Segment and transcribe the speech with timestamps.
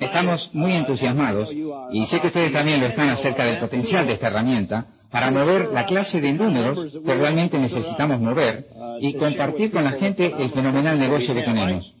[0.00, 1.48] Estamos muy entusiasmados
[1.92, 5.68] y sé que ustedes también lo están acerca del potencial de esta herramienta para mover
[5.72, 8.66] la clase de números que realmente necesitamos mover
[9.00, 11.94] y compartir con la gente el fenomenal negocio que tenemos.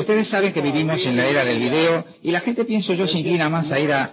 [0.00, 3.18] Ustedes saben que vivimos en la era del video y la gente, pienso yo, se
[3.18, 4.10] inclina más a ir a,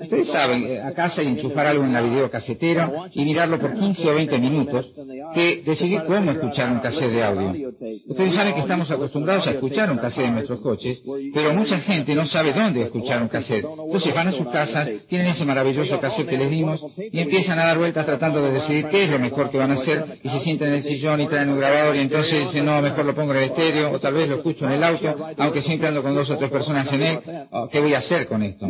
[0.00, 4.08] ustedes saben, eh, a casa y enchufar algo en la videocasetera y mirarlo por 15
[4.08, 4.86] o 20 minutos
[5.34, 7.72] que decidir cómo escuchar un cassette de audio.
[8.06, 11.00] Ustedes saben que estamos acostumbrados a escuchar un cassette en nuestros coches,
[11.34, 13.64] pero mucha gente no sabe dónde escuchar un cassette.
[13.64, 17.66] Entonces van a sus casas, tienen ese maravilloso cassette que les dimos y empiezan a
[17.66, 20.38] dar vueltas tratando de decidir qué es lo mejor que van a hacer y se
[20.38, 23.32] sienten en el sillón y traen un grabador y entonces dicen, no, mejor lo pongo
[23.32, 26.14] en el estéreo o tal vez lo escucho en el auto, aunque siempre ando con
[26.14, 27.18] dos o tres personas en él,
[27.50, 28.66] oh, ¿qué voy a hacer con esto?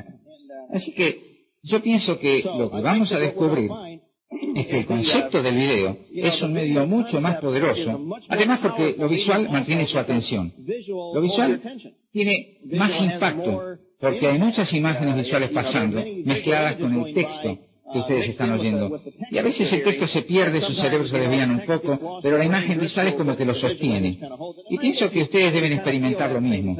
[0.72, 1.28] Así que
[1.62, 3.70] yo pienso que lo que vamos a descubrir
[4.54, 9.08] es que el concepto del video es un medio mucho más poderoso, además porque lo
[9.08, 10.52] visual mantiene su atención.
[11.14, 11.60] Lo visual
[12.12, 13.62] tiene más impacto
[14.00, 17.58] porque hay muchas imágenes visuales pasando mezcladas con el texto
[17.92, 19.00] que ustedes están oyendo.
[19.30, 22.44] Y a veces el texto se pierde, sus cerebros se desvían un poco, pero la
[22.44, 24.18] imagen visual es como que lo sostiene.
[24.70, 26.76] Y pienso que ustedes deben experimentar lo mismo.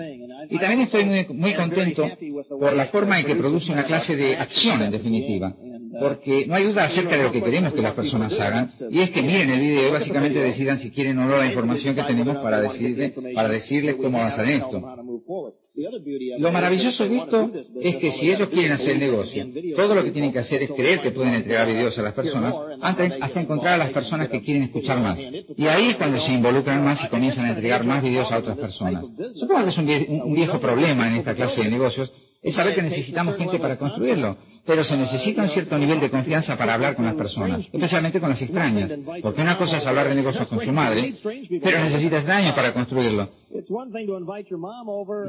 [0.51, 2.09] Y también estoy muy, muy contento
[2.49, 5.55] por la forma en que produce una clase de acción, en definitiva.
[6.01, 9.11] Porque no hay duda acerca de lo que queremos que las personas hagan, y es
[9.11, 12.37] que miren el video y básicamente decidan si quieren o no la información que tenemos
[12.37, 14.83] para, decirle, para decirles cómo avanzar en esto.
[16.39, 20.33] Lo maravilloso de esto es que si ellos quieren hacer negocio, todo lo que tienen
[20.33, 23.91] que hacer es creer que pueden entregar videos a las personas hasta encontrar a las
[23.91, 25.19] personas que quieren escuchar más.
[25.57, 28.59] Y ahí es cuando se involucran más y comienzan a entregar más videos a otras
[28.59, 29.05] personas.
[29.35, 33.37] Supongo que es un viejo problema en esta clase de negocios, es saber que necesitamos
[33.37, 34.37] gente para construirlo
[34.69, 38.29] pero se necesita un cierto nivel de confianza para hablar con las personas, especialmente con
[38.29, 41.15] las extrañas, porque una cosa es hablar de negocios con su madre,
[41.63, 43.31] pero necesita extraños para construirlo.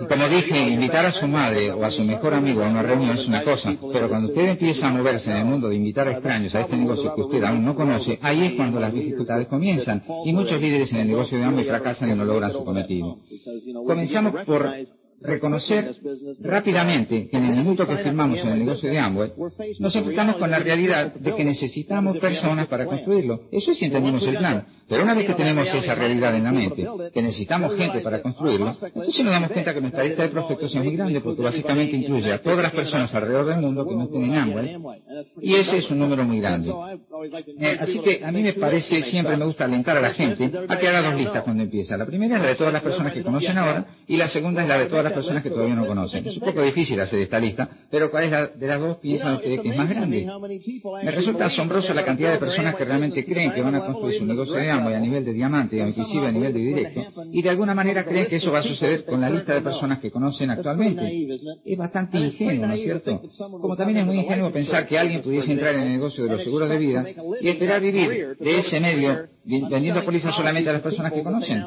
[0.10, 3.26] Como dije, invitar a su madre o a su mejor amigo a una reunión es
[3.28, 6.54] una cosa, pero cuando usted empieza a moverse en el mundo de invitar a extraños
[6.54, 10.34] a este negocio que usted aún no conoce, ahí es cuando las dificultades comienzan, y
[10.34, 13.20] muchos líderes en el negocio de hambre fracasan y no logran su cometido.
[13.86, 14.70] Comenzamos por
[15.22, 15.96] reconocer
[16.42, 19.32] rápidamente que en el minuto que firmamos en el negocio de Amway,
[19.80, 23.42] nos enfrentamos con la realidad de que necesitamos personas para construirlo.
[23.52, 24.66] Eso es si entendimos el plan.
[24.90, 28.76] Pero una vez que tenemos esa realidad en la mente, que necesitamos gente para construirlo,
[28.82, 32.34] entonces nos damos cuenta que nuestra lista de prospectos es muy grande porque básicamente incluye
[32.34, 34.78] a todas las personas alrededor del mundo que no estén en Amway,
[35.42, 36.74] y ese es un número muy grande.
[37.60, 40.78] Eh, así que a mí me parece, siempre me gusta alentar a la gente a
[40.78, 41.96] que haga dos listas cuando empieza.
[41.96, 44.70] La primera es la de todas las personas que conocen ahora y la segunda es
[44.70, 46.26] la de todas las personas que todavía no conocen.
[46.28, 49.36] Es un poco difícil hacer esta lista, pero ¿cuál es la de las dos piensan
[49.36, 50.28] ustedes que es más grande?
[51.04, 54.26] Me resulta asombroso la cantidad de personas que realmente creen que van a construir su
[54.26, 57.50] negocio de y a nivel de diamante o inclusive a nivel de directo y de
[57.50, 60.50] alguna manera creen que eso va a suceder con la lista de personas que conocen
[60.52, 61.28] actualmente.
[61.66, 63.22] Es bastante ingenuo, ¿no es cierto?
[63.38, 66.44] Como también es muy ingenuo pensar que alguien pudiese entrar en el negocio de los
[66.44, 67.06] seguros de vida
[67.42, 71.64] y esperar vivir de ese medio vendiendo pólizas solamente a las personas que conocen.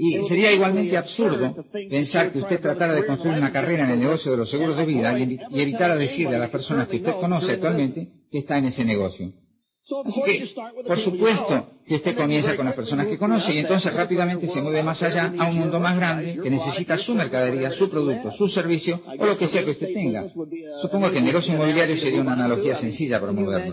[0.00, 1.56] Y sería igualmente absurdo
[1.90, 4.86] pensar que usted tratara de construir una carrera en el negocio de los seguros de
[4.86, 8.84] vida y evitara decirle a las personas que usted conoce actualmente que está en ese
[8.84, 9.32] negocio.
[10.04, 10.50] Así que,
[10.86, 14.82] por supuesto, que usted comienza con las personas que conoce y entonces rápidamente se mueve
[14.82, 19.00] más allá a un mundo más grande que necesita su mercadería, su producto, su servicio
[19.18, 20.26] o lo que sea que usted tenga.
[20.82, 23.72] Supongo que el negocio inmobiliario sería una analogía sencilla para moverlo.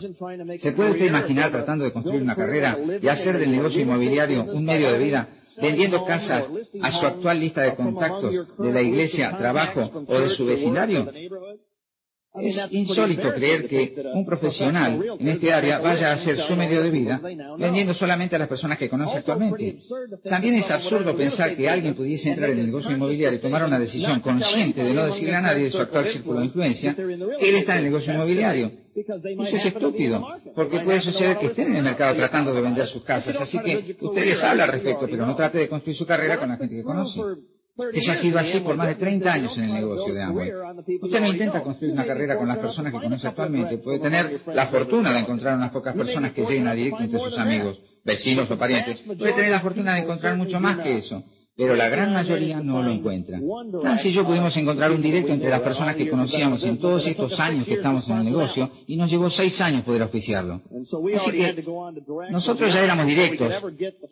[0.59, 4.63] ¿Se puede usted imaginar tratando de construir una carrera y hacer del negocio inmobiliario un
[4.63, 5.27] medio de vida
[5.61, 6.49] vendiendo casas
[6.81, 11.11] a su actual lista de contactos de la iglesia, trabajo o de su vecindario?
[12.39, 16.89] Es insólito creer que un profesional en este área vaya a hacer su medio de
[16.89, 17.21] vida
[17.57, 19.79] vendiendo solamente a las personas que conoce actualmente.
[20.23, 23.79] También es absurdo pensar que alguien pudiese entrar en el negocio inmobiliario y tomar una
[23.79, 27.55] decisión consciente de no decirle a nadie de su actual círculo de influencia que él
[27.55, 28.71] está en el negocio inmobiliario.
[28.95, 30.25] Eso es estúpido,
[30.55, 33.35] porque puede suceder que estén en el mercado tratando de vender sus casas.
[33.35, 36.57] Así que ustedes hablan al respecto, pero no trate de construir su carrera con la
[36.57, 37.19] gente que conoce.
[37.77, 40.51] Eso ha sido así por más de 30 años en el negocio de Amway.
[41.01, 43.77] Usted no intenta construir una carrera con las personas que conoce actualmente.
[43.79, 47.37] Puede tener la fortuna de encontrar unas pocas personas que lleguen a directo entre sus
[47.37, 48.99] amigos, vecinos o parientes.
[49.17, 51.23] Puede tener la fortuna de encontrar mucho más que eso
[51.57, 53.39] pero la gran mayoría no lo encuentra.
[53.83, 57.39] Nancy y yo pudimos encontrar un directo entre las personas que conocíamos en todos estos
[57.39, 60.61] años que estamos en el negocio y nos llevó seis años poder oficiarlo.
[61.15, 61.63] Así que
[62.29, 63.53] nosotros ya éramos directos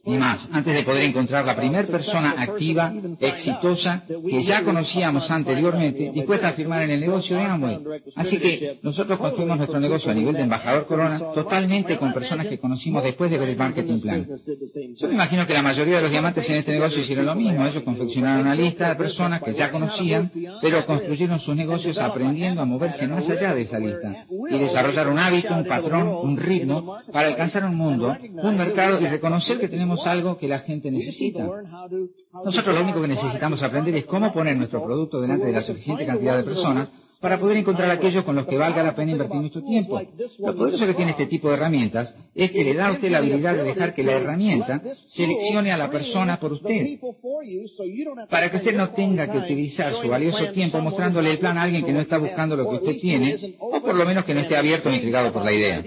[0.06, 6.12] y más, antes de poder encontrar la primera persona activa, exitosa, que ya conocíamos anteriormente,
[6.14, 7.80] dispuesta a firmar en el negocio de Amway.
[8.16, 12.58] Así que nosotros construimos nuestro negocio a nivel de embajador Corona totalmente con personas que
[12.58, 14.28] conocimos después de ver el marketing plan.
[14.98, 17.66] Yo me imagino que la mayoría de los diamantes en este negocio hicieron lo mismo.
[17.66, 20.32] Ellos confeccionaron una lista de personas que ya conocían,
[20.62, 25.20] pero construyeron sus negocios aprendiendo a moverse más allá de esa lista y desarrollar un
[25.20, 30.06] hábito, un patrón, un ritmo para alcanzar un mundo, un mercado y reconocer que tenemos
[30.06, 31.48] algo que la gente necesita.
[32.46, 36.06] Nosotros lo único que necesitamos aprender es cómo poner nuestro producto delante de la suficiente
[36.06, 36.92] cantidad de personas
[37.24, 39.98] para poder encontrar aquellos con los que valga la pena invertir nuestro tiempo.
[40.40, 43.20] Lo poderoso que tiene este tipo de herramientas es que le da a usted la
[43.20, 47.00] habilidad de dejar que la herramienta seleccione a la persona por usted,
[48.30, 51.86] para que usted no tenga que utilizar su valioso tiempo mostrándole el plan a alguien
[51.86, 54.58] que no está buscando lo que usted tiene, o por lo menos que no esté
[54.58, 55.82] abierto o intrigado por la idea.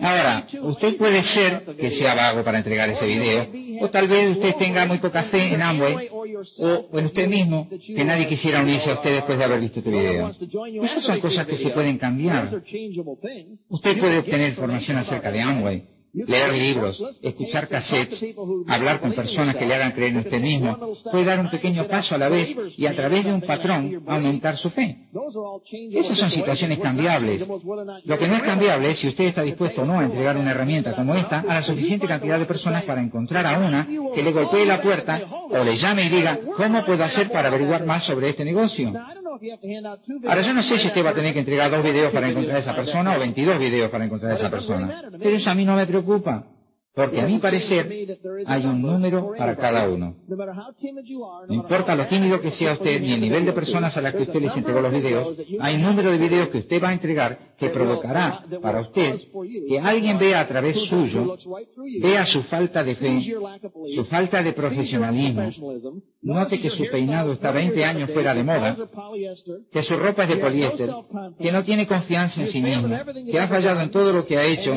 [0.00, 3.48] Ahora, usted puede ser que sea vago para entregar ese video,
[3.80, 8.04] o tal vez usted tenga muy poca fe en Amway, o en usted mismo, que
[8.04, 10.32] nadie quisiera unirse a usted después de haber visto este video.
[10.84, 12.62] Esas son cosas que se pueden cambiar.
[13.68, 18.24] Usted puede obtener información acerca de Amway, leer libros, escuchar cassettes,
[18.68, 22.14] hablar con personas que le hagan creer en usted mismo, puede dar un pequeño paso
[22.14, 24.96] a la vez y a través de un patrón aumentar su fe.
[25.92, 27.46] Esas son situaciones cambiables.
[28.04, 30.52] Lo que no es cambiable es si usted está dispuesto o no a entregar una
[30.52, 34.32] herramienta como esta a la suficiente cantidad de personas para encontrar a una que le
[34.32, 35.20] golpee la puerta
[35.50, 38.92] o le llame y diga, ¿cómo puedo hacer para averiguar más sobre este negocio?
[40.26, 42.56] Ahora yo no sé si usted va a tener que entregar dos videos para encontrar
[42.56, 45.02] a esa persona o 22 videos para encontrar a esa persona.
[45.18, 46.44] Pero eso a mí no me preocupa.
[46.96, 47.86] Porque a mi parecer
[48.46, 50.16] hay un número para cada uno.
[51.46, 54.22] No importa lo tímido que sea usted ni el nivel de personas a las que
[54.22, 57.38] usted les entregó los videos, hay un número de videos que usted va a entregar
[57.58, 59.18] que provocará para usted
[59.68, 61.36] que alguien vea a través suyo,
[62.00, 63.34] vea su falta de fe,
[63.94, 65.50] su falta de profesionalismo,
[66.22, 68.76] note que su peinado está 20 años fuera de moda,
[69.70, 70.90] que su ropa es de poliéster,
[71.38, 72.88] que no tiene confianza en sí mismo,
[73.30, 74.74] que ha fallado en todo lo que ha hecho,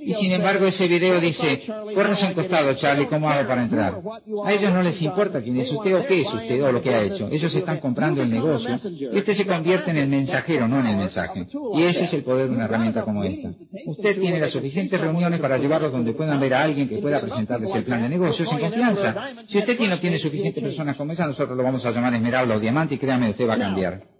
[0.00, 4.00] y sin embargo ese video dice, corres un costado Charlie, ¿cómo hago para entrar?
[4.44, 6.90] A ellos no les importa quién es usted o qué es usted o lo que
[6.90, 10.80] ha hecho, ellos están comprando el negocio, y usted se convierte en el mensajero, no
[10.80, 11.46] en el mensaje.
[11.74, 13.50] Y ese es el poder de una herramienta como esta.
[13.86, 17.74] Usted tiene las suficientes reuniones para llevarlos donde puedan ver a alguien que pueda presentarles
[17.74, 19.30] el plan de negocios en confianza.
[19.48, 22.60] Si usted no tiene suficientes personas como esa, nosotros lo vamos a llamar esmeralda o
[22.60, 24.17] diamante y créame, usted va a cambiar.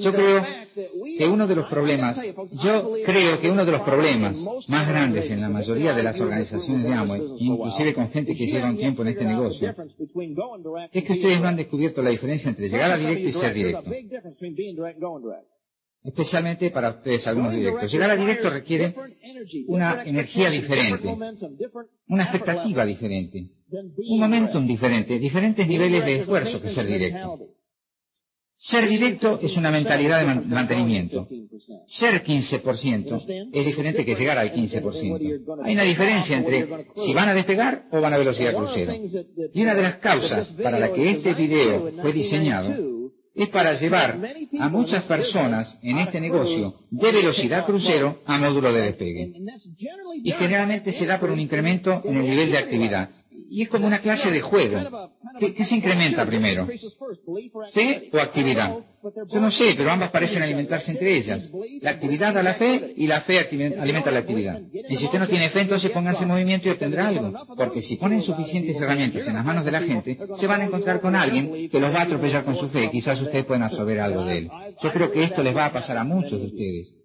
[0.00, 0.44] Yo creo
[1.18, 2.20] que uno de los problemas,
[2.62, 4.36] yo creo que uno de los problemas
[4.68, 8.70] más grandes en la mayoría de las organizaciones de Amway, inclusive con gente que lleva
[8.70, 9.74] un tiempo en este negocio,
[10.92, 13.90] es que ustedes no han descubierto la diferencia entre llegar a directo y ser directo.
[16.04, 17.90] Especialmente para ustedes algunos directos.
[17.92, 18.94] Llegar a directo requiere
[19.66, 21.08] una energía diferente,
[22.08, 27.57] una expectativa diferente, un momentum diferente, diferentes niveles de esfuerzo que ser directo.
[28.60, 31.28] Ser directo es una mentalidad de mantenimiento.
[31.86, 35.64] Ser 15% es diferente que llegar al 15%.
[35.64, 36.66] Hay una diferencia entre
[36.96, 38.94] si van a despegar o van a velocidad crucero.
[39.54, 42.98] Y una de las causas para la que este video fue diseñado
[43.32, 44.18] es para llevar
[44.58, 49.32] a muchas personas en este negocio de velocidad crucero a módulo de despegue.
[50.24, 53.10] Y generalmente se da por un incremento en el nivel de actividad
[53.48, 55.10] y es como una clase de juego.
[55.38, 56.68] ¿Qué, se incrementa primero?
[57.72, 58.76] ¿Fe o actividad?
[59.32, 61.50] Yo no sé, pero ambas parecen alimentarse entre ellas.
[61.80, 64.60] La actividad da la fe y la fe alimenta la actividad.
[64.88, 67.32] Y si usted no tiene fe, entonces póngase en movimiento y obtendrá algo.
[67.56, 71.00] Porque si ponen suficientes herramientas en las manos de la gente, se van a encontrar
[71.00, 74.24] con alguien que los va a atropellar con su fe quizás ustedes puedan absorber algo
[74.24, 74.50] de él.
[74.82, 76.97] Yo creo que esto les va a pasar a muchos de ustedes.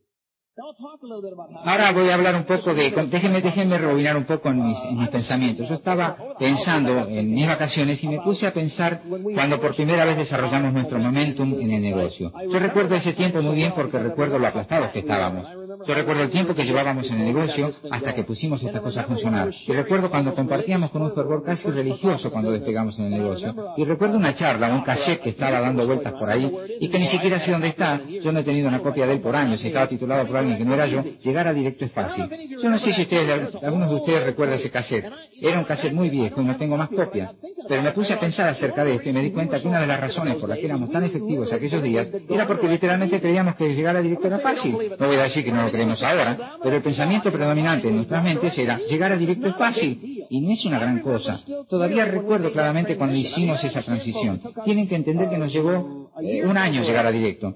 [1.66, 5.00] Ahora voy a hablar un poco de, déjenme, déjenme rebobinar un poco en mis, en
[5.00, 5.68] mis, pensamientos.
[5.68, 9.02] Yo estaba pensando en mis vacaciones y me puse a pensar
[9.34, 12.32] cuando por primera vez desarrollamos nuestro momentum en el negocio.
[12.52, 15.63] Yo recuerdo ese tiempo muy bien porque recuerdo lo aplastados que estábamos.
[15.88, 19.08] Yo recuerdo el tiempo que llevábamos en el negocio hasta que pusimos estas cosas a
[19.08, 19.50] funcionar.
[19.68, 23.74] Y recuerdo cuando compartíamos con un fervor casi religioso cuando despegamos en el negocio.
[23.78, 27.08] Y recuerdo una charla, un cassette que estaba dando vueltas por ahí y que ni
[27.08, 28.02] siquiera sé dónde está.
[28.08, 29.64] Yo no he tenido una copia de él por años.
[29.64, 31.04] Estaba titulado por alguien que no era yo.
[31.22, 32.26] Llegar a directo es fácil.
[32.62, 35.06] Yo no sé si ustedes, algunos de ustedes recuerdan ese cassette.
[35.42, 37.34] Era un cassette muy viejo y no tengo más copias.
[37.68, 39.88] Pero me puse a pensar acerca de esto y me di cuenta que una de
[39.88, 43.74] las razones por las que éramos tan efectivos aquellos días era porque literalmente creíamos que
[43.74, 44.78] llegar a directo era fácil.
[45.00, 48.56] No voy a decir que no creemos ahora, pero el pensamiento predominante en nuestras mentes
[48.58, 50.26] era llegar a directo es fácil.
[50.30, 51.42] Y no es una gran cosa.
[51.68, 54.40] Todavía recuerdo claramente cuando hicimos esa transición.
[54.64, 57.56] Tienen que entender que nos llevó eh, un año llegar a directo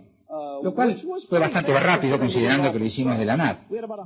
[0.63, 3.59] lo cual fue bastante rápido considerando que lo hicimos de la nada.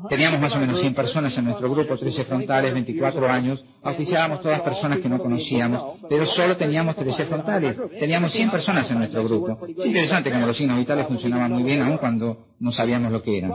[0.10, 4.62] Teníamos más o menos 100 personas en nuestro grupo, 13 frontales, 24 años, auspiciábamos todas
[4.62, 7.78] personas que no conocíamos, pero solo teníamos 13 frontales.
[8.00, 9.66] Teníamos 100 personas en nuestro grupo.
[9.68, 13.40] Es interesante como los signos vitales funcionaban muy bien aun cuando no sabíamos lo que
[13.40, 13.54] eran.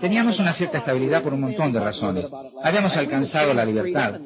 [0.00, 2.28] Teníamos una cierta estabilidad por un montón de razones.
[2.62, 4.20] Habíamos alcanzado la libertad.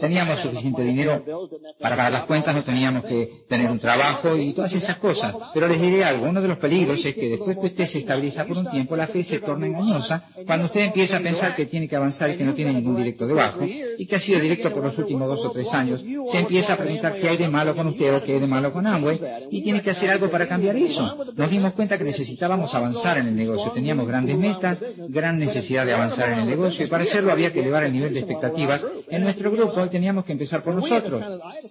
[0.00, 1.24] Teníamos suficiente dinero
[1.80, 5.34] para pagar las cuentas, no teníamos que tener un trabajo y todas esas cosas.
[5.54, 8.44] Pero les diré algo, uno de los peligros es que después que usted se estabiliza
[8.44, 11.88] por un tiempo, la fe se torna engañosa cuando usted empieza a pensar que tiene
[11.88, 14.84] que avanzar y que no tiene ningún directo debajo y que ha sido directo por
[14.84, 17.88] los últimos dos o tres años, se empieza a preguntar qué hay de malo con
[17.88, 20.76] usted o qué hay de malo con Amway y tiene que hacer algo para cambiar
[20.76, 21.16] eso.
[21.36, 25.92] Nos dimos cuenta que necesitábamos avanzar en el negocio, teníamos grandes metas, gran necesidad de
[25.92, 29.22] avanzar en el negocio y para hacerlo había que elevar el nivel de expectativas en
[29.22, 31.22] nuestro grupo y teníamos que empezar por nosotros.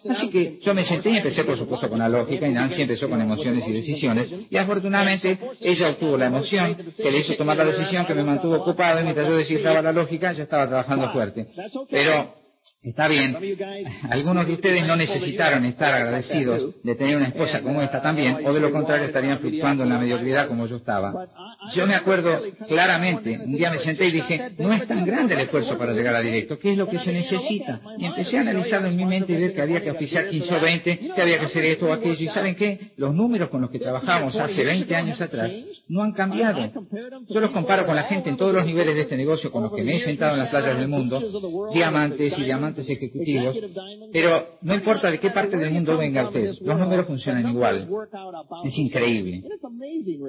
[0.09, 3.09] Así que yo me senté y empecé por supuesto con la lógica y Nancy empezó
[3.09, 5.37] con emociones y decisiones y afortunadamente
[5.79, 9.03] ella obtuvo la emoción que le hizo tomar la decisión que me mantuvo ocupado y
[9.03, 11.47] mientras yo descifraba la lógica ya estaba trabajando fuerte.
[11.89, 12.35] Pero
[12.81, 13.35] Está bien.
[14.09, 18.53] Algunos de ustedes no necesitaron estar agradecidos de tener una esposa como esta también, o
[18.53, 21.27] de lo contrario estarían fluctuando en la mediocridad como yo estaba.
[21.75, 25.41] Yo me acuerdo claramente, un día me senté y dije, no es tan grande el
[25.41, 27.81] esfuerzo para llegar a directo, ¿qué es lo que se necesita?
[27.97, 30.61] Y empecé a analizarlo en mi mente y ver que había que oficiar 15 o
[30.61, 32.23] 20, que había que hacer esto o aquello.
[32.23, 32.91] Y ¿saben qué?
[32.95, 35.51] Los números con los que trabajamos hace 20 años atrás
[35.89, 36.71] no han cambiado.
[37.27, 39.73] Yo los comparo con la gente en todos los niveles de este negocio con los
[39.73, 43.55] que me he sentado en las playas del mundo, diamantes y diamantes ejecutivos,
[44.11, 47.89] pero no importa de qué parte del mundo venga usted, los números funcionan igual.
[48.63, 49.43] Es increíble.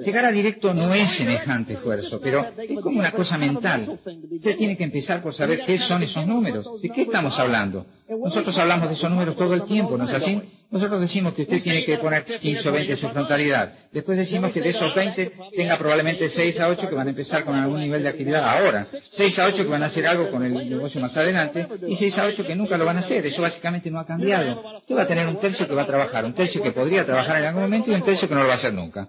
[0.03, 3.99] Llegar a directo no es semejante esfuerzo, pero es como una cosa mental.
[4.31, 7.85] Usted tiene que empezar por saber qué son esos números, de qué estamos hablando.
[8.19, 10.41] Nosotros hablamos de esos números todo el tiempo, ¿no es así?
[10.69, 13.73] Nosotros decimos que usted tiene que poner 15 o 20 en su frontalidad.
[13.91, 17.43] Después decimos que de esos 20 tenga probablemente 6 a 8 que van a empezar
[17.43, 18.87] con algún nivel de actividad ahora.
[19.11, 22.17] 6 a 8 que van a hacer algo con el negocio más adelante y 6
[22.17, 23.25] a 8 que nunca lo van a hacer.
[23.25, 24.79] Eso básicamente no ha cambiado.
[24.79, 27.39] Usted va a tener un tercio que va a trabajar, un tercio que podría trabajar
[27.39, 29.07] en algún momento y un tercio que no lo va a hacer nunca.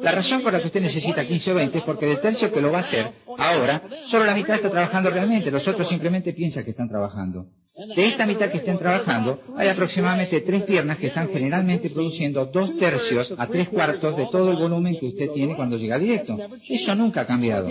[0.00, 2.60] La razón por la que usted necesita 15 o 20 es porque del tercio que
[2.60, 6.64] lo va a hacer ahora, solo la mitad está trabajando realmente, los otros simplemente piensan
[6.64, 7.46] que están trabajando.
[7.76, 12.78] De esta mitad que estén trabajando, hay aproximadamente tres piernas que están generalmente produciendo dos
[12.78, 16.38] tercios a tres cuartos de todo el volumen que usted tiene cuando llega directo.
[16.68, 17.68] Eso nunca ha cambiado.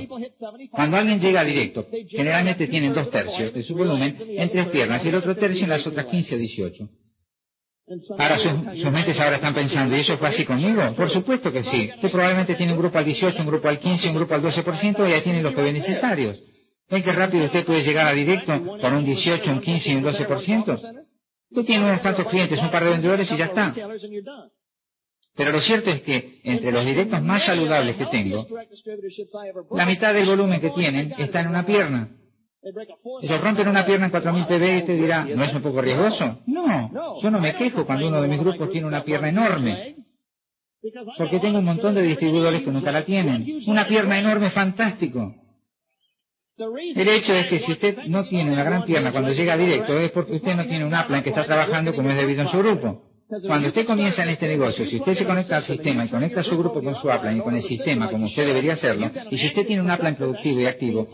[0.71, 5.07] Cuando alguien llega directo, generalmente tienen dos tercios de su volumen en tres piernas y
[5.07, 6.89] el otro tercio en las otras 15 o 18.
[8.17, 10.81] Ahora sus, mentes ahora están pensando, ¿y eso fue así conmigo?
[10.95, 11.89] Por supuesto que sí.
[11.95, 15.09] Usted probablemente tiene un grupo al 18, un grupo al 15, un grupo al 12%
[15.09, 16.41] y ahí tiene los que ve necesarios.
[16.89, 20.03] ¿Ven qué rápido usted puede llegar a directo con un 18, un 15 y un
[20.03, 21.05] 12%?
[21.51, 23.73] Usted tiene unos cuantos clientes, un par de vendedores y ya está.
[25.35, 28.45] Pero lo cierto es que entre los directos más saludables que tengo,
[29.71, 32.09] la mitad del volumen que tienen está en una pierna.
[33.21, 36.39] Ellos rompen una pierna en 4.000 pb y usted dirá, ¿no es un poco riesgoso?
[36.45, 39.95] No, yo no me quejo cuando uno de mis grupos tiene una pierna enorme.
[41.17, 43.45] Porque tengo un montón de distribuidores que nunca la tienen.
[43.67, 45.33] Una pierna enorme fantástico.
[46.55, 50.11] El hecho es que si usted no tiene una gran pierna cuando llega directo es
[50.11, 53.01] porque usted no tiene un upline que está trabajando como es debido en su grupo.
[53.47, 56.55] Cuando usted comienza en este negocio, si usted se conecta al sistema y conecta su
[56.55, 59.65] grupo con su upline y con el sistema como usted debería hacerlo, y si usted
[59.65, 61.07] tiene un upline productivo y activo,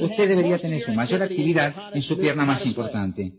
[0.00, 3.32] usted debería tener su mayor actividad en su pierna más importante.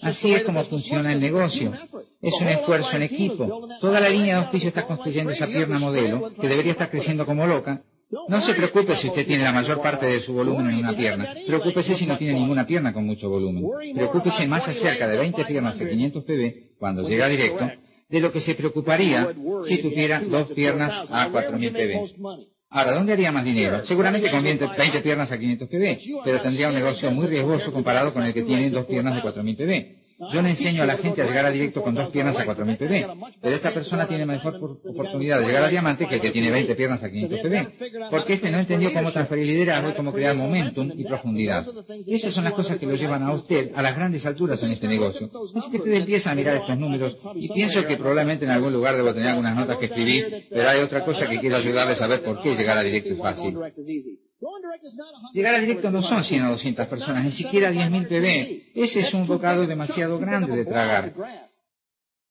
[0.00, 1.74] Así es como funciona el negocio.
[2.22, 3.68] Es un esfuerzo en equipo.
[3.82, 7.46] Toda la línea de auspicio está construyendo esa pierna modelo, que debería estar creciendo como
[7.46, 7.82] loca,
[8.28, 11.34] no se preocupe si usted tiene la mayor parte de su volumen en una pierna.
[11.46, 13.64] Preocúpese si no tiene ninguna pierna con mucho volumen.
[13.94, 17.70] Preocúpese más acerca de 20 piernas de 500 pb cuando llega directo
[18.08, 19.28] de lo que se preocuparía
[19.66, 22.52] si tuviera dos piernas a 4000 pb.
[22.68, 23.84] Ahora, ¿dónde haría más dinero?
[23.84, 28.22] Seguramente con 20 piernas a 500 pb, pero tendría un negocio muy riesgoso comparado con
[28.24, 30.01] el que tiene dos piernas de 4000 pb.
[30.30, 32.76] Yo le enseño a la gente a llegar a directo con dos piernas a 4000
[32.76, 33.06] pb,
[33.40, 36.74] pero esta persona tiene mejor oportunidad de llegar a diamante que el que tiene 20
[36.74, 37.68] piernas a 500 pb,
[38.10, 41.66] porque este no entendió cómo transferir liderazgo y cómo crear momentum y profundidad.
[42.06, 44.72] Y esas son las cosas que lo llevan a usted a las grandes alturas en
[44.72, 45.30] este negocio.
[45.56, 48.96] Así que usted empieza a mirar estos números y pienso que probablemente en algún lugar
[48.96, 52.22] debo tener algunas notas que escribir, pero hay otra cosa que quiero ayudarles a ver
[52.22, 53.56] por qué llegar a directo es fácil.
[55.32, 58.72] Llegar a directo no son 100 o 200 personas, ni siquiera 10.000 pb.
[58.74, 61.14] Ese es un bocado demasiado grande de tragar.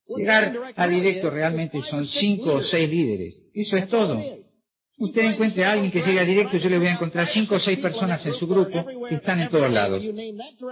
[0.07, 3.41] Llegar a directo realmente son 5 o 6 líderes.
[3.53, 4.40] Eso es todo
[5.01, 7.79] usted encuentre a alguien que llegue directo, yo le voy a encontrar cinco o seis
[7.79, 10.01] personas en su grupo que están en todos lados.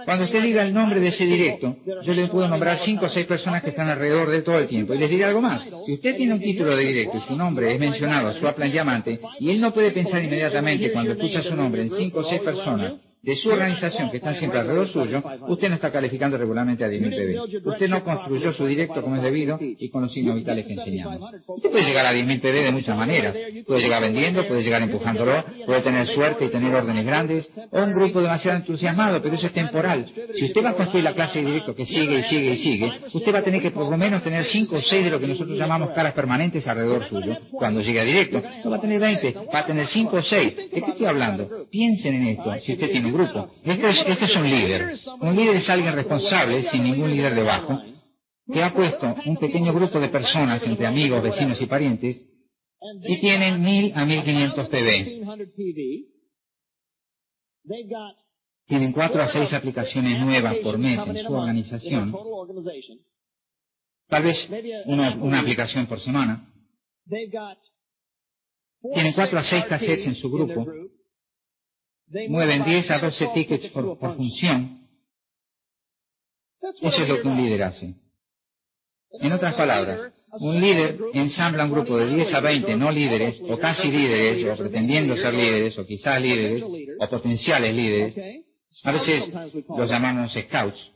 [0.04, 3.26] Cuando usted diga el nombre de ese directo, yo le puedo nombrar cinco o seis
[3.26, 4.94] personas que están alrededor de todo el tiempo.
[4.94, 5.66] Y les diré algo más.
[5.84, 9.20] Si usted tiene un título de directo y su nombre es mencionado, su plan diamante,
[9.40, 12.96] y él no puede pensar inmediatamente cuando escucha su nombre en cinco o seis personas
[13.22, 17.60] de su organización que están siempre alrededor suyo, usted no está calificando regularmente a 10.000
[17.60, 17.66] PB.
[17.68, 21.20] Usted no construyó su directo como es debido y con los signos vitales que enseñamos.
[21.46, 23.36] Usted puede llegar a 10.000 PB de muchas maneras.
[23.66, 27.92] Puede llegar vendiendo, puede llegar empujándolo, puede tener suerte y tener órdenes grandes, o un
[27.92, 30.06] grupo demasiado entusiasmado, pero eso es temporal.
[30.34, 32.92] Si usted va a construir la clase de directo que sigue y sigue y sigue,
[33.12, 35.26] usted va a tener que por lo menos tener 5 o 6 de lo que
[35.26, 37.36] nosotros llamamos caras permanentes alrededor suyo.
[37.50, 40.56] Cuando llegue a directo, no va a tener 20, va a tener 5 o 6.
[40.56, 41.66] ¿De qué estoy hablando?
[41.70, 43.50] Piensen en esto, si usted tiene grupo.
[43.64, 44.96] Este es, este es un líder.
[45.20, 47.80] Un líder es alguien responsable, sin ningún líder debajo,
[48.52, 52.30] que ha puesto un pequeño grupo de personas entre amigos, vecinos y parientes
[53.02, 54.74] y tienen 1000 a 1500 PB.
[58.66, 62.14] Tienen 4 a 6 aplicaciones nuevas por mes en su organización.
[64.08, 64.50] Tal vez
[64.86, 66.48] una, una aplicación por semana.
[68.94, 70.66] Tienen 4 a 6 cassettes en su grupo.
[72.28, 74.80] Mueven 10 a 12 tickets por, por función.
[76.82, 77.94] Eso es lo que un líder hace.
[79.12, 83.58] En otras palabras, un líder ensambla un grupo de 10 a 20 no líderes, o
[83.58, 86.62] casi líderes, o pretendiendo ser líderes, o quizás líderes,
[86.98, 88.44] o potenciales líderes.
[88.84, 89.32] A veces
[89.68, 90.89] los llamamos scouts.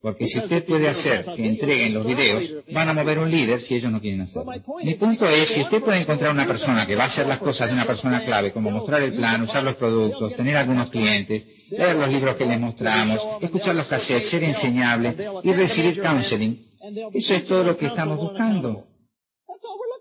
[0.00, 3.74] Porque si usted puede hacer que entreguen los videos, van a mover un líder si
[3.74, 4.52] ellos no quieren hacerlo.
[4.84, 7.68] Mi punto es, si usted puede encontrar una persona que va a hacer las cosas
[7.68, 11.96] de una persona clave, como mostrar el plan, usar los productos, tener algunos clientes, leer
[11.96, 16.66] los libros que les mostramos, escuchar los cassettes, ser enseñable y recibir counseling,
[17.12, 18.85] eso es todo lo que estamos buscando.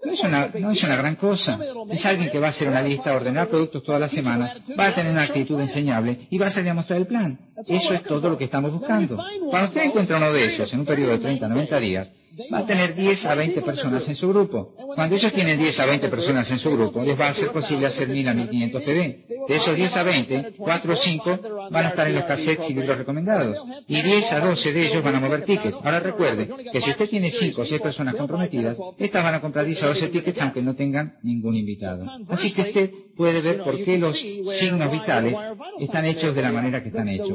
[0.06, 1.60] No es, una, no es una gran cosa.
[1.90, 4.96] Es alguien que va a hacer una lista, ordenar productos toda la semana, va a
[4.96, 7.38] tener una actitud enseñable y va a salir a mostrar el plan.
[7.68, 9.18] Eso es todo lo que estamos buscando.
[9.50, 12.08] Cuando usted encuentra uno de esos en un periodo de 30 a 90 días,
[12.54, 14.74] va a tener 10 a 20 personas en su grupo.
[14.96, 17.88] Cuando ellos tienen 10 a 20 personas en su grupo, les va a ser posible
[17.88, 19.26] hacer 1000 a 1500 TV.
[19.48, 21.40] De esos 10 a 20, 4 o 5
[21.72, 23.58] van a estar en los cassettes y libros recomendados.
[23.88, 25.78] Y 10 a 12 de ellos van a mover tickets.
[25.84, 29.66] Ahora recuerde que si usted tiene 5 o 6 personas comprometidas, estas van a comprar
[29.66, 32.06] 10 a 12 tickets aunque no tengan ningún invitado.
[32.30, 34.18] Así que usted puede ver por qué los
[34.60, 35.38] signos vitales
[35.80, 37.32] están hechos de la manera que están hechos.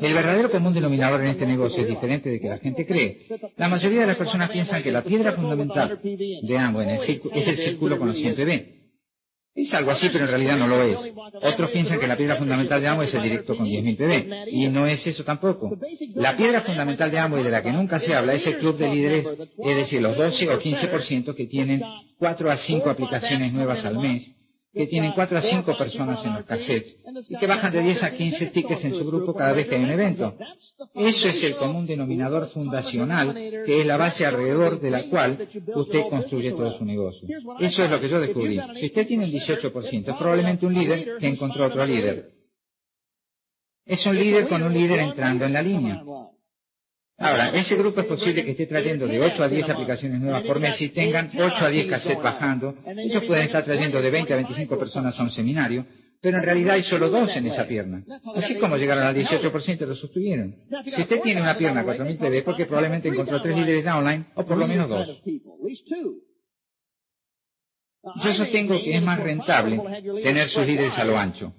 [0.00, 3.26] El verdadero común denominador en este negocio es diferente de que la gente cree.
[3.56, 7.98] La mayoría de las personas piensan que la piedra fundamental de Amway es el círculo
[7.98, 8.82] con los 100 PB.
[9.54, 10.98] Es algo así, pero en realidad no lo es.
[11.42, 14.68] Otros piensan que la piedra fundamental de Amway es el directo con 10.000 PB, y
[14.68, 15.76] no es eso tampoco.
[16.14, 18.88] La piedra fundamental de Amway de la que nunca se habla es el club de
[18.88, 21.82] líderes, es decir, los 12 o 15% que tienen
[22.18, 24.34] 4 a 5 aplicaciones nuevas al mes,
[24.72, 26.96] que tienen 4 a 5 personas en los cassettes
[27.28, 29.84] y que bajan de 10 a 15 tickets en su grupo cada vez que hay
[29.84, 30.34] un evento.
[30.94, 33.34] Eso es el común denominador fundacional,
[33.66, 37.28] que es la base alrededor de la cual usted construye todo su negocio.
[37.60, 38.58] Eso es lo que yo descubrí.
[38.80, 42.30] Si usted tiene un 18%, es probablemente un líder que encontró otro líder.
[43.84, 46.02] Es un líder con un líder entrando en la línea.
[47.18, 50.58] Ahora, ese grupo es posible que esté trayendo de 8 a 10 aplicaciones nuevas por
[50.58, 52.74] mes y tengan 8 a 10 cassettes bajando.
[52.84, 55.86] Ellos pueden estar trayendo de 20 a 25 personas a un seminario,
[56.20, 58.02] pero en realidad hay solo dos en esa pierna.
[58.34, 60.54] Así como llegaron al 18% lo sostuvieron.
[60.94, 64.56] Si usted tiene una pierna 4000 PB porque probablemente encontró tres líderes online o por
[64.56, 65.08] lo menos dos.
[68.02, 69.80] Yo sostengo que es más rentable
[70.22, 71.52] tener sus líderes a lo ancho.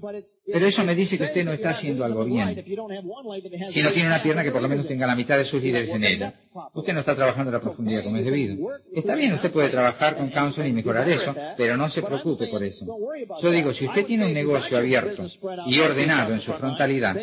[0.45, 2.53] Pero eso me dice que usted no está haciendo algo bien.
[3.69, 5.89] Si no tiene una pierna que por lo menos tenga la mitad de sus líderes
[5.91, 6.33] en ella,
[6.73, 8.57] usted no está trabajando a la profundidad como es debido.
[8.93, 12.61] Está bien, usted puede trabajar con counseling y mejorar eso, pero no se preocupe por
[12.61, 12.85] eso.
[13.41, 15.25] Yo digo, si usted tiene un negocio abierto
[15.67, 17.15] y ordenado en su frontalidad,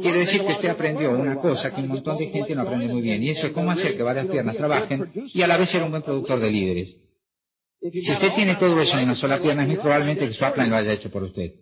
[0.00, 3.02] quiere decir que usted aprendió una cosa que un montón de gente no aprende muy
[3.02, 5.82] bien, y eso es cómo hacer que varias piernas trabajen y a la vez ser
[5.82, 7.07] un buen productor de líderes.
[7.80, 10.70] Si usted tiene todo eso en una sola pierna, es muy probablemente que su upline
[10.70, 11.52] lo haya hecho por usted.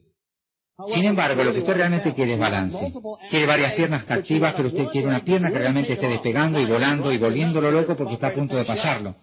[0.88, 2.92] Sin embargo, lo que usted realmente quiere es balance.
[3.30, 7.12] Quiere varias piernas activas, pero usted quiere una pierna que realmente esté despegando y volando
[7.12, 9.14] y volviéndolo loco porque está a punto de pasarlo.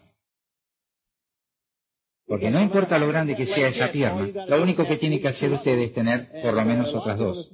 [2.25, 5.51] Porque no importa lo grande que sea esa pierna, lo único que tiene que hacer
[5.51, 7.51] usted es tener por lo menos otras dos.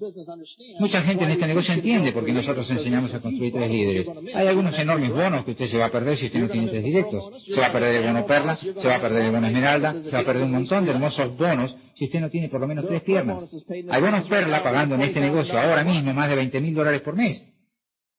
[0.80, 4.08] Mucha gente en este negocio entiende porque nosotros enseñamos a construir tres líderes.
[4.36, 6.84] Hay algunos enormes bonos que usted se va a perder si usted no tiene tres
[6.84, 7.44] directos.
[7.48, 10.12] Se va a perder el bono perla, se va a perder el bono esmeralda, se
[10.12, 12.88] va a perder un montón de hermosos bonos si usted no tiene por lo menos
[12.88, 13.44] tres piernas.
[13.90, 17.16] Hay bonos perla pagando en este negocio ahora mismo más de 20 mil dólares por
[17.16, 17.44] mes.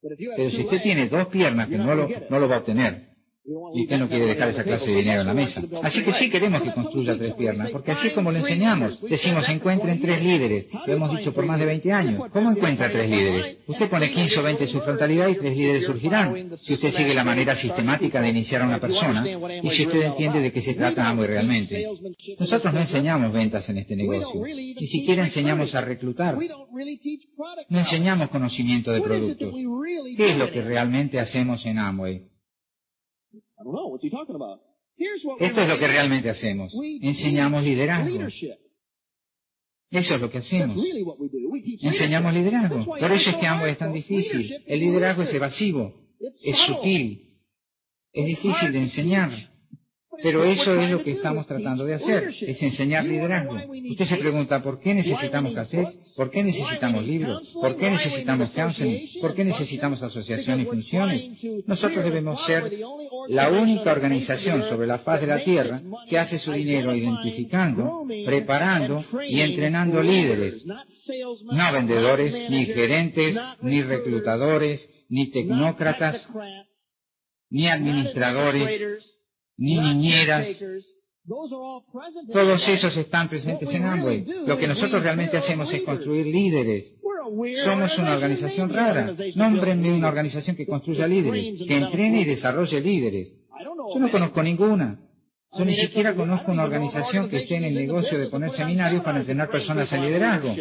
[0.02, 3.09] Pero si usted tiene dos piernas que no lo, no lo va a obtener,
[3.44, 5.62] y usted no quiere dejar esa clase de dinero en la mesa.
[5.82, 9.00] Así que sí queremos que construya tres piernas, porque así es como lo enseñamos.
[9.00, 10.66] Decimos, encuentren tres líderes.
[10.86, 12.22] Lo hemos dicho por más de 20 años.
[12.32, 13.58] ¿Cómo encuentra tres líderes?
[13.66, 16.58] Usted pone 15 o 20 en su frontalidad y tres líderes surgirán.
[16.62, 19.26] Si usted sigue la manera sistemática de iniciar a una persona
[19.62, 21.86] y si usted entiende de qué se trata Amway realmente.
[22.38, 24.42] Nosotros no enseñamos ventas en este negocio.
[24.44, 26.36] Ni siquiera enseñamos a reclutar.
[27.68, 29.54] No enseñamos conocimiento de productos.
[30.16, 32.29] ¿Qué es lo que realmente hacemos en Amway?
[35.38, 36.72] Esto es lo que realmente hacemos.
[37.00, 38.28] Enseñamos liderazgo.
[39.90, 40.76] Eso es lo que hacemos.
[41.80, 42.84] Enseñamos liderazgo.
[42.84, 44.62] Por eso es que Amway es tan difícil.
[44.66, 45.92] El liderazgo es evasivo,
[46.42, 47.38] es sutil,
[48.12, 49.50] es difícil de enseñar.
[50.22, 53.54] Pero eso es lo que estamos tratando de hacer, es enseñar liderazgo.
[53.90, 55.96] Usted se pregunta, ¿por qué necesitamos cassettes?
[56.14, 57.48] ¿Por qué necesitamos libros?
[57.54, 59.08] ¿Por qué necesitamos counseling?
[59.20, 61.30] ¿Por qué necesitamos asociación y funciones?
[61.66, 62.70] Nosotros debemos ser
[63.30, 69.04] la única organización sobre la faz de la Tierra que hace su dinero identificando, preparando
[69.28, 76.28] y entrenando líderes, no vendedores, ni gerentes, ni reclutadores, ni tecnócratas,
[77.50, 79.04] ni administradores,
[79.56, 80.48] ni niñeras.
[81.30, 84.24] Todos esos están presentes en Amway.
[84.46, 86.96] Lo que nosotros realmente hacemos es construir líderes.
[87.64, 89.14] Somos una organización rara.
[89.36, 93.32] Nómbrenme una organización que construya líderes, que entrene y desarrolle líderes.
[93.64, 94.98] Yo no conozco ninguna.
[95.56, 99.18] Yo ni siquiera conozco una organización que esté en el negocio de poner seminarios para
[99.20, 100.54] entrenar personas en liderazgo.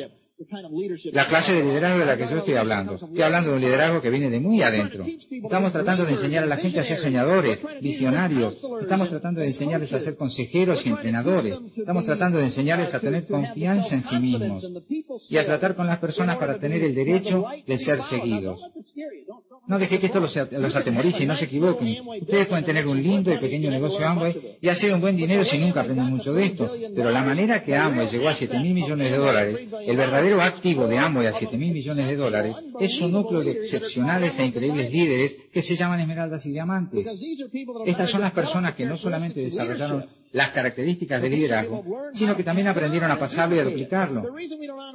[1.11, 2.95] La clase de liderazgo de la que yo estoy hablando.
[2.95, 5.05] Estoy hablando de un liderazgo que viene de muy adentro.
[5.29, 8.55] Estamos tratando de enseñar a la gente a ser soñadores, visionarios.
[8.81, 11.55] Estamos tratando de enseñarles a ser consejeros y entrenadores.
[11.75, 14.63] Estamos tratando de enseñarles a tener confianza en sí mismos
[15.29, 18.59] y a tratar con las personas para tener el derecho de ser seguidos.
[19.67, 20.35] No deje que esto los,
[20.75, 21.99] atemorice y no se equivoquen.
[22.21, 25.59] Ustedes pueden tener un lindo y pequeño negocio Amway y hacer un buen dinero si
[25.59, 26.71] nunca aprenden mucho de esto.
[26.95, 30.87] Pero la manera que Amway llegó a 7 mil millones de dólares, el verdadero activo
[30.87, 34.91] de Amway a 7 mil millones de dólares, es un núcleo de excepcionales e increíbles
[34.91, 37.07] líderes que se llaman esmeraldas y diamantes.
[37.85, 41.83] Estas son las personas que no solamente desarrollaron las características de liderazgo,
[42.13, 44.25] sino que también aprendieron a pasarlo y a duplicarlo.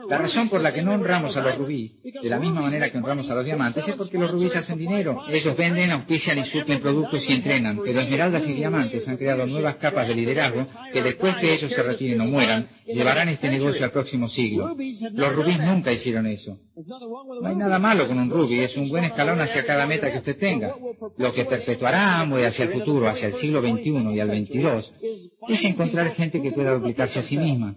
[0.08, 2.98] La razón por la que no honramos a los rubíes de la misma manera que
[2.98, 5.22] honramos a los diamantes es porque los rubíes hacen dinero.
[5.28, 9.76] Ellos venden, auspician y suplen productos y entrenan, pero esmeraldas y diamantes han creado nuevas
[9.76, 13.90] capas de liderazgo que después que ellos se retiren o mueran, llevarán este negocio al
[13.90, 14.76] próximo siglo.
[15.12, 16.58] Los rubíes nunca hicieron eso.
[16.76, 20.18] No hay nada malo con un rubí, es un buen escalón hacia cada meta que
[20.18, 20.74] usted tenga.
[21.16, 25.64] Lo que perpetuará Amway hacia el futuro, hacia el siglo XXI y al XXII, es
[25.64, 27.76] encontrar gente que pueda duplicarse a sí misma.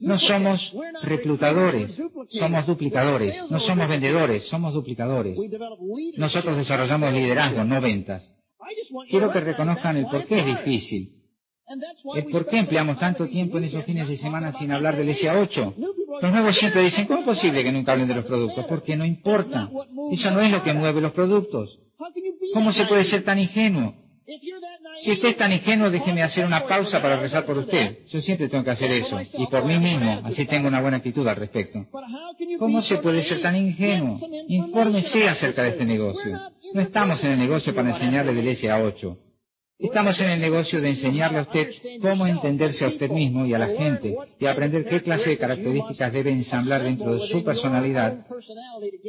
[0.00, 2.00] No somos reclutadores,
[2.30, 3.34] somos duplicadores.
[3.50, 5.36] No somos vendedores, somos duplicadores.
[6.16, 8.34] Nosotros desarrollamos liderazgo, no ventas.
[9.10, 11.18] Quiero que reconozcan el por qué es difícil.
[12.14, 15.74] El por qué empleamos tanto tiempo en esos fines de semana sin hablar del SA8.
[16.20, 18.64] Los nuevos siempre dicen, ¿cómo es posible que nunca hablen de los productos?
[18.68, 19.68] Porque no importa.
[20.12, 21.78] Eso no es lo que mueve los productos.
[22.54, 23.94] ¿Cómo se puede ser tan ingenuo?
[25.00, 28.00] Si usted es tan ingenuo, déjeme hacer una pausa para rezar por usted.
[28.08, 29.18] Yo siempre tengo que hacer eso.
[29.20, 31.86] Y por mí mismo, así tengo una buena actitud al respecto.
[32.58, 34.20] ¿Cómo se puede ser tan ingenuo?
[34.48, 36.38] Infórmese acerca de este negocio.
[36.74, 39.16] No estamos en el negocio para enseñarle del SA8.
[39.80, 41.70] Estamos en el negocio de enseñarle a usted
[42.02, 46.12] cómo entenderse a usted mismo y a la gente y aprender qué clase de características
[46.12, 48.26] debe ensamblar dentro de su personalidad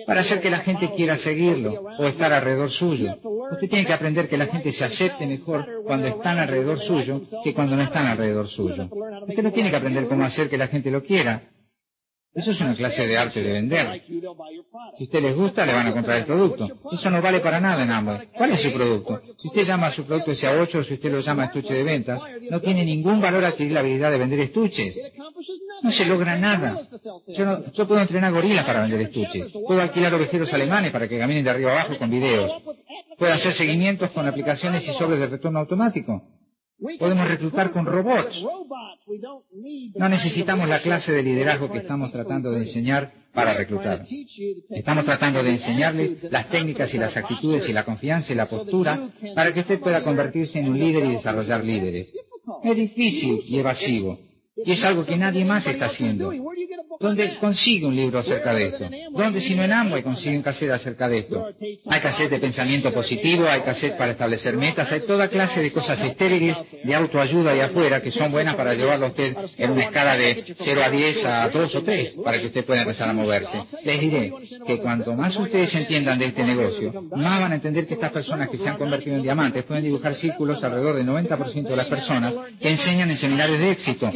[0.05, 3.17] para hacer que la gente quiera seguirlo o estar alrededor suyo.
[3.51, 7.55] Usted tiene que aprender que la gente se acepte mejor cuando están alrededor suyo que
[7.55, 8.89] cuando no están alrededor suyo.
[9.27, 11.49] Usted no tiene que aprender cómo hacer que la gente lo quiera,
[12.33, 14.01] eso es una clase de arte de vender.
[14.97, 16.67] Si usted les gusta, le van a comprar el producto.
[16.91, 18.21] Eso no vale para nada en ambos.
[18.37, 19.21] ¿Cuál es su producto?
[19.41, 22.21] Si usted llama a su producto SA8 o si usted lo llama estuche de ventas,
[22.51, 24.95] no tiene ningún valor adquirir la habilidad de vender estuches.
[25.81, 26.79] No se logra nada.
[27.27, 29.51] Yo, yo puedo entrenar gorilas para vender estuches.
[29.51, 32.51] Puedo alquilar ovejeros alemanes para que caminen de arriba abajo con videos.
[33.17, 36.21] Puedo hacer seguimientos con aplicaciones y sobres de retorno automático.
[36.99, 38.41] Podemos reclutar con robots.
[39.95, 44.05] No necesitamos la clase de liderazgo que estamos tratando de enseñar para reclutar.
[44.69, 49.09] Estamos tratando de enseñarles las técnicas y las actitudes y la confianza y la postura
[49.35, 52.11] para que usted pueda convertirse en un líder y desarrollar líderes.
[52.63, 54.17] Es difícil y evasivo.
[54.65, 56.31] Y es algo que nadie más está haciendo.
[56.99, 58.89] ¿Dónde consigue un libro acerca de esto?
[59.11, 61.47] ¿Dónde si no en Amway consigue un cassette acerca de esto?
[61.87, 66.01] Hay cassette de pensamiento positivo, hay cassette para establecer metas, hay toda clase de cosas
[66.01, 70.17] estériles de autoayuda ahí afuera que son buenas para llevarlo a usted en una escala
[70.17, 73.63] de 0 a 10 a 2 o 3 para que usted pueda empezar a moverse.
[73.85, 74.33] Les diré
[74.67, 78.49] que cuanto más ustedes entiendan de este negocio, más van a entender que estas personas
[78.49, 82.35] que se han convertido en diamantes pueden dibujar círculos alrededor del 90% de las personas
[82.59, 84.11] que enseñan en seminarios de éxito.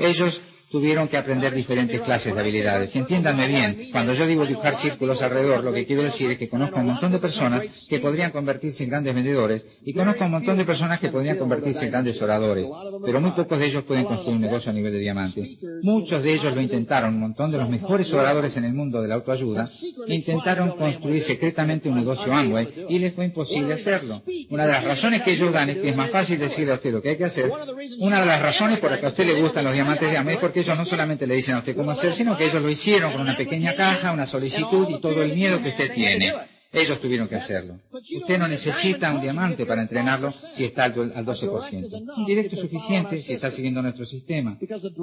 [0.00, 2.94] Ellos tuvieron que aprender diferentes clases de habilidades.
[2.94, 6.48] Y entiéndanme bien, cuando yo digo dibujar círculos alrededor, lo que quiero decir es que
[6.48, 10.26] conozco a un montón de personas que podrían convertirse en grandes vendedores y conozco a
[10.26, 12.68] un montón de personas que podrían convertirse en grandes oradores,
[13.04, 15.58] pero muy pocos de ellos pueden construir un negocio a nivel de diamantes.
[15.82, 19.08] Muchos de ellos lo intentaron, un montón de los mejores oradores en el mundo de
[19.08, 19.70] la autoayuda
[20.06, 24.22] intentaron construir secretamente un negocio Amway y les fue imposible hacerlo.
[24.50, 26.92] Una de las razones que ellos dan es que es más fácil decirle a usted
[26.92, 27.50] lo que hay que hacer.
[27.98, 30.36] Una de las razones por las que a usted le gustan los diamantes de Amway
[30.36, 32.70] es porque ellos no solamente le dicen a usted cómo hacer, sino que ellos lo
[32.70, 36.34] hicieron con una pequeña caja, una solicitud y todo el miedo que usted tiene.
[36.72, 37.80] Ellos tuvieron que hacerlo.
[37.92, 42.16] Usted no necesita un diamante para entrenarlo si está al 12%.
[42.16, 44.56] Un directo es suficiente si está siguiendo nuestro sistema.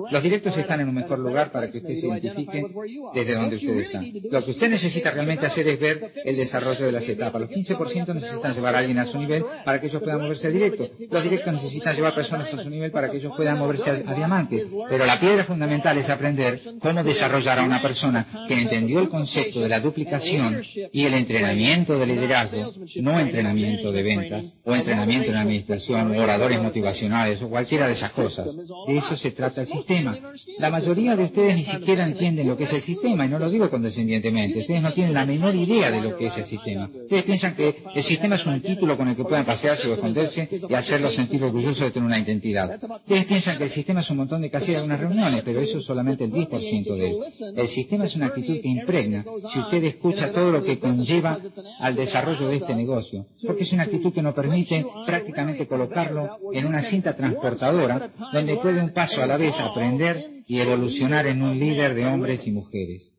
[0.10, 2.64] Los directos están en un mejor lugar para que usted se identifique
[3.14, 4.02] desde donde usted está.
[4.32, 7.42] Lo que usted necesita realmente hacer es ver el desarrollo de las etapas.
[7.42, 10.52] Los 15% necesitan llevar a alguien a su nivel para que ellos puedan moverse a
[10.52, 10.90] directo.
[11.12, 14.16] Los directos necesitan llevar personas a su nivel para que ellos puedan moverse a, a
[14.16, 14.66] diamante.
[14.90, 19.60] Pero la piedra fundamental es aprender cómo desarrollar a una persona que entendió el concepto
[19.60, 25.32] de la duplicación y el entrenamiento entrenamiento de liderazgo, no entrenamiento de ventas, o entrenamiento
[25.32, 28.48] en administración, oradores motivacionales, o cualquiera de esas cosas.
[28.88, 30.18] De eso se trata el sistema.
[30.60, 33.50] La mayoría de ustedes ni siquiera entienden lo que es el sistema, y no lo
[33.50, 34.60] digo condescendientemente.
[34.60, 36.90] Ustedes no tienen la menor idea de lo que es el sistema.
[36.94, 40.50] Ustedes piensan que el sistema es un título con el que puedan pasearse o esconderse
[40.70, 42.80] y hacerlos sentir orgullosos de tener una identidad.
[42.84, 45.80] Ustedes piensan que el sistema es un montón de casillas de unas reuniones, pero eso
[45.80, 47.18] es solamente el 10% de él.
[47.56, 51.40] El sistema es una actitud que impregna si usted escucha todo lo que conlleva
[51.80, 56.66] al desarrollo de este negocio, porque es una actitud que nos permite prácticamente colocarlo en
[56.66, 61.60] una cinta transportadora donde puede un paso a la vez aprender y evolucionar en un
[61.60, 63.12] líder de hombres y mujeres.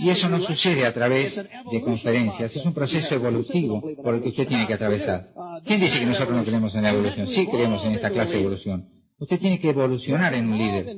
[0.00, 4.30] Y eso no sucede a través de conferencias, es un proceso evolutivo por el que
[4.30, 5.28] usted tiene que atravesar.
[5.64, 7.28] ¿Quién dice que nosotros no creemos en la evolución?
[7.28, 8.88] Sí creemos en esta clase de evolución.
[9.18, 10.96] Usted tiene que evolucionar en un líder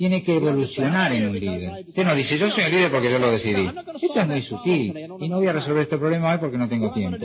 [0.00, 1.84] tiene que evolucionar en un líder.
[1.88, 3.68] Usted no dice, yo soy un líder porque yo lo decidí.
[4.00, 6.90] Esto es muy sutil y no voy a resolver este problema hoy porque no tengo
[6.94, 7.18] tiempo.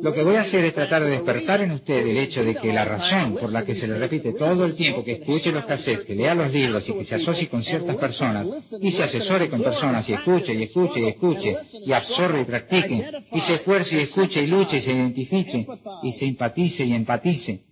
[0.00, 2.72] Lo que voy a hacer es tratar de despertar en usted el hecho de que
[2.72, 6.06] la razón por la que se le repite todo el tiempo que escuche los cassettes,
[6.06, 8.48] que lea los libros y que se asocie con ciertas personas
[8.80, 13.06] y se asesore con personas y escuche y escuche y escuche y absorbe y practique
[13.32, 15.66] y se esfuerce y escuche y luche y se identifique
[16.04, 17.71] y se empatice y empatice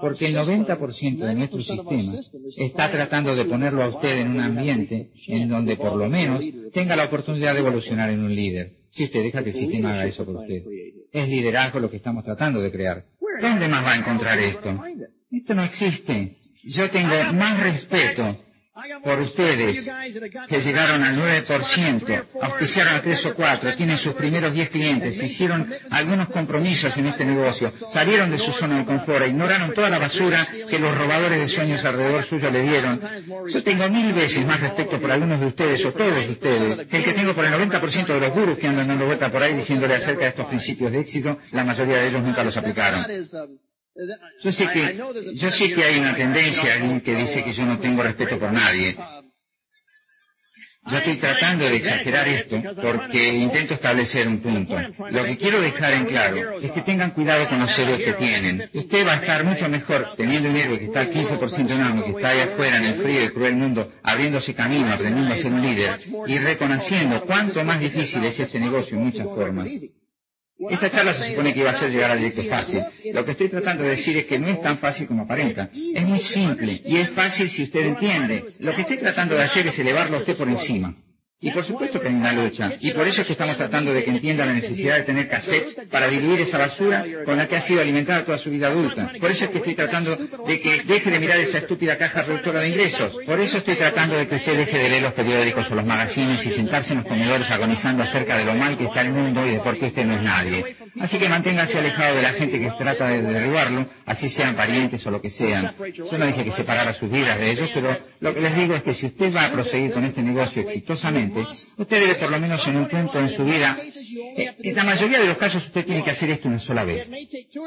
[0.00, 2.14] porque el 90% de nuestro sistema
[2.56, 6.96] está tratando de ponerlo a usted en un ambiente en donde por lo menos tenga
[6.96, 8.72] la oportunidad de evolucionar en un líder.
[8.90, 10.62] Si usted deja que el sistema haga eso por usted.
[11.12, 13.04] Es liderazgo lo que estamos tratando de crear.
[13.40, 14.82] ¿Dónde más va a encontrar esto?
[15.30, 16.36] Esto no existe.
[16.64, 18.38] Yo tengo más respeto
[19.02, 19.86] por ustedes
[20.48, 25.72] que llegaron al 9%, auspiciaron a 3 o 4, tienen sus primeros 10 clientes, hicieron
[25.90, 30.46] algunos compromisos en este negocio, salieron de su zona de confort, ignoraron toda la basura
[30.68, 33.00] que los robadores de sueños alrededor suyo le dieron.
[33.52, 37.04] Yo tengo mil veces más respeto por algunos de ustedes o todos ustedes que el
[37.04, 39.94] que tengo por el 90% de los gurus que andan dando vuelta por ahí diciéndole
[39.94, 43.04] acerca de estos principios de éxito, la mayoría de ellos nunca los aplicaron.
[44.42, 44.96] Yo sé que,
[45.34, 48.96] yo sé que hay una tendencia que dice que yo no tengo respeto por nadie.
[50.84, 54.76] Yo estoy tratando de exagerar esto porque intento establecer un punto.
[55.10, 58.68] Lo que quiero dejar en claro es que tengan cuidado con los celos que tienen.
[58.72, 62.10] Usted va a estar mucho mejor teniendo un héroe que está al 15% en que
[62.10, 65.62] está ahí afuera en el frío y cruel mundo, abriéndose camino, aprendiendo a ser un
[65.62, 69.68] líder y reconociendo cuánto más difícil es este negocio en muchas formas.
[70.70, 72.82] Esta charla se supone que iba a ser llegar al directo fácil.
[73.12, 75.70] Lo que estoy tratando de decir es que no es tan fácil como aparenta.
[75.72, 78.44] Es muy simple y es fácil si usted entiende.
[78.60, 80.94] Lo que estoy tratando de hacer es elevarlo a usted por encima.
[81.42, 82.72] Y por supuesto que hay una lucha.
[82.78, 85.74] Y por eso es que estamos tratando de que entienda la necesidad de tener cassettes
[85.90, 89.10] para diluir esa basura con la que ha sido alimentada toda su vida adulta.
[89.20, 92.60] Por eso es que estoy tratando de que deje de mirar esa estúpida caja reductora
[92.60, 93.12] de ingresos.
[93.26, 96.46] Por eso estoy tratando de que usted deje de leer los periódicos o los magazines
[96.46, 99.50] y sentarse en los comedores agonizando acerca de lo mal que está el mundo y
[99.50, 100.76] de por qué usted no es nadie.
[101.00, 105.10] Así que manténgase alejado de la gente que trata de derribarlo, así sean parientes o
[105.10, 105.74] lo que sean.
[105.92, 108.82] Yo no dije que separara sus vidas de ellos, pero lo que les digo es
[108.82, 111.31] que si usted va a proseguir con este negocio exitosamente,
[111.76, 113.78] usted debe por lo menos en un punto en su vida,
[114.36, 117.08] eh, en la mayoría de los casos usted tiene que hacer esto una sola vez.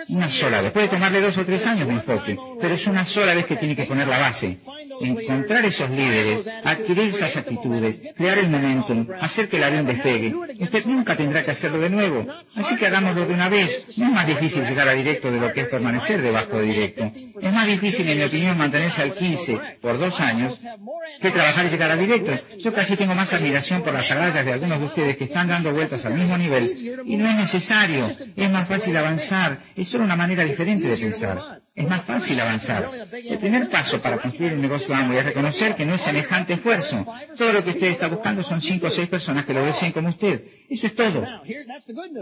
[0.10, 0.72] Una sola vez.
[0.72, 3.76] Puede tomarle dos o tres años de enfoque, pero es una sola vez que tiene
[3.76, 4.60] que poner la base
[5.02, 10.34] encontrar esos líderes, adquirir esas actitudes, crear el momentum, hacer que el avión despegue.
[10.60, 12.26] Usted nunca tendrá que hacerlo de nuevo.
[12.56, 13.86] Así que hagámoslo de una vez.
[13.98, 17.12] No es más difícil llegar a directo de lo que es permanecer debajo de directo.
[17.42, 20.60] Es más difícil, en mi opinión, mantenerse al 15 por dos años
[21.22, 22.32] que trabajar y llegar a directo.
[22.60, 25.74] Yo casi tengo más admiración por las agallas de algunos de ustedes que están dando
[25.74, 28.12] vueltas al mismo nivel y no es necesario.
[28.36, 29.60] Es más fácil avanzar.
[29.76, 32.90] Es solo una manera diferente de pensar es más fácil avanzar.
[33.12, 37.06] El primer paso para construir un negocio amo es reconocer que no es semejante esfuerzo.
[37.38, 40.08] Todo lo que usted está buscando son cinco o seis personas que lo deseen como
[40.08, 40.42] usted.
[40.70, 41.28] Eso es todo.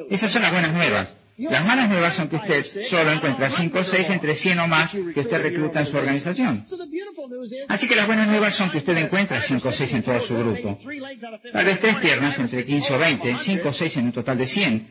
[0.09, 1.15] Esas son las buenas nuevas.
[1.37, 4.91] Las malas nuevas son que usted solo encuentra cinco o seis entre cien o más
[4.91, 6.65] que usted recluta en su organización.
[7.69, 10.35] Así que las buenas nuevas son que usted encuentra cinco o seis en todo su
[10.35, 10.79] grupo.
[11.51, 14.47] Tal vez tres piernas entre 15 o 20, cinco o seis en un total de
[14.47, 14.87] 100.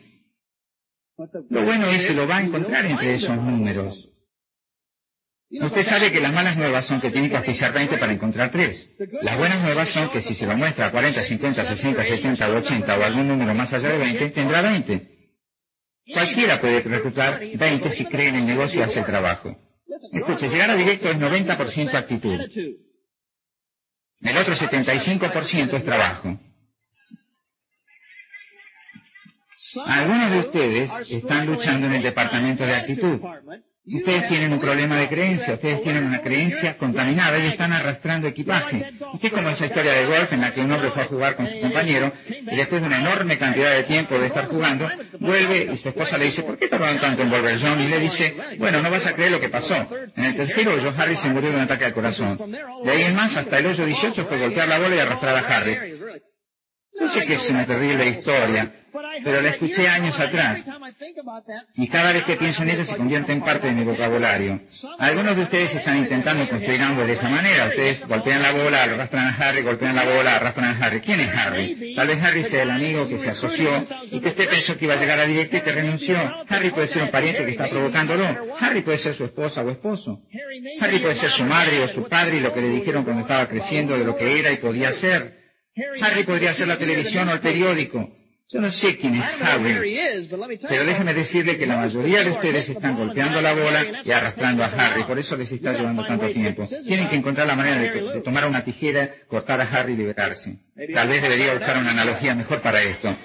[1.49, 4.12] Lo bueno es que lo va a encontrar entre esos números.
[5.61, 8.97] Usted sabe que las malas nuevas son que tiene que oficiar 20 para encontrar 3.
[9.21, 12.97] Las buenas nuevas son que si se lo muestra 40, 50, 60, 70 o 80
[12.97, 15.07] o algún número más allá de 20, tendrá 20.
[16.11, 19.55] Cualquiera puede reclutar 20 si cree en el negocio y hace el trabajo.
[20.11, 22.39] Escuche, llegar a directo es 90% actitud.
[24.21, 26.39] El otro 75% es trabajo.
[29.85, 33.21] Algunos de ustedes están luchando en el departamento de actitud.
[33.85, 38.93] Ustedes tienen un problema de creencia, ustedes tienen una creencia contaminada y están arrastrando equipaje.
[39.13, 41.35] Usted es como esa historia de golf en la que un hombre fue a jugar
[41.35, 45.73] con su compañero y después de una enorme cantidad de tiempo de estar jugando, vuelve
[45.73, 47.81] y su esposa le dice, ¿por qué tardaron tanto en volver John?
[47.81, 49.75] Y le dice, bueno, no vas a creer lo que pasó.
[50.15, 52.39] En el tercero, John Harry se murió de un ataque al corazón.
[52.85, 55.39] De ahí en más, hasta el hoyo 18 fue golpear la bola y arrastrar a
[55.39, 55.92] Harry.
[57.03, 58.71] Yo sé que es una terrible historia,
[59.25, 60.65] pero la escuché años atrás.
[61.75, 64.61] Y cada vez que pienso en ella se convierte en parte de mi vocabulario.
[64.99, 67.67] Algunos de ustedes están intentando construir algo de esa manera.
[67.67, 71.01] Ustedes golpean la bola, arrastran a Harry, golpean la bola, arrastran a Harry.
[71.01, 71.93] ¿Quién es Harry?
[71.93, 74.93] Tal vez Harry sea el amigo que se asoció y que usted pensó que iba
[74.93, 76.17] a llegar a directo y que renunció.
[76.47, 78.55] Harry puede ser un pariente que está provocándolo.
[78.61, 80.21] Harry puede ser su esposa o esposo.
[80.79, 83.45] Harry puede ser su madre o su padre y lo que le dijeron cuando estaba
[83.49, 85.42] creciendo de lo que era y podía ser.
[86.01, 88.09] Harry podría ser la televisión o el periódico.
[88.53, 90.27] Yo no sé quién es Harry,
[90.69, 94.67] pero déjeme decirle que la mayoría de ustedes están golpeando la bola y arrastrando a
[94.67, 96.67] Harry, por eso les está llevando tanto tiempo.
[96.67, 100.59] Tienen que encontrar la manera de, tomar una tijera, cortar a Harry y liberarse.
[100.93, 103.17] Tal vez debería buscar una analogía mejor para esto.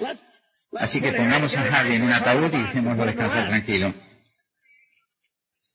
[0.77, 3.93] Así que pongamos a Harry en un ataúd y dejémoslo descansar tranquilo.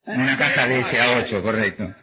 [0.07, 1.95] En una caja de SA8, correcto.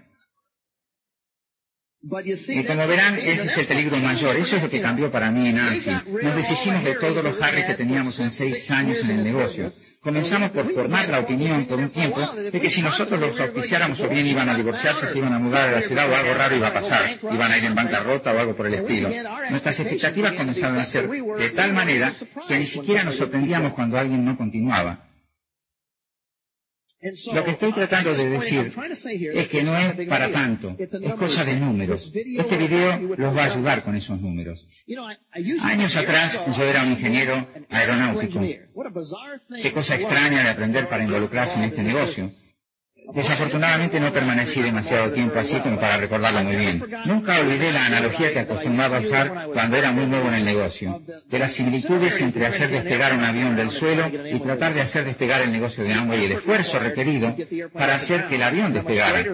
[2.03, 4.35] Y como verán, ese es el peligro mayor.
[4.35, 5.89] Eso es lo que cambió para mí en Nancy.
[5.89, 9.71] Nos deshicimos de todos los Harry que teníamos en seis años en el negocio.
[10.01, 14.09] Comenzamos por formar la opinión por un tiempo de que si nosotros los auspiciáramos o
[14.09, 16.69] bien iban a divorciarse, se iban a mudar a la ciudad o algo raro iba
[16.69, 19.11] a pasar, iban a ir en bancarrota o algo por el estilo.
[19.51, 22.15] Nuestras expectativas comenzaron a ser de tal manera
[22.47, 25.10] que ni siquiera nos sorprendíamos cuando alguien no continuaba.
[27.33, 28.73] Lo que estoy tratando de decir
[29.33, 32.11] es que no es para tanto, es cosa de números.
[32.13, 34.63] Este video los va a ayudar con esos números.
[35.61, 38.39] Años atrás yo era un ingeniero aeronáutico.
[39.61, 42.31] Qué cosa extraña de aprender para involucrarse en este negocio.
[43.13, 46.83] Desafortunadamente no permanecí demasiado tiempo así como para recordarlo muy bien.
[47.05, 51.01] Nunca olvidé la analogía que acostumbraba a usar cuando era muy nuevo en el negocio,
[51.29, 55.41] de las similitudes entre hacer despegar un avión del suelo y tratar de hacer despegar
[55.41, 57.35] el negocio de Amway y el esfuerzo requerido
[57.73, 59.25] para hacer que el avión despegara.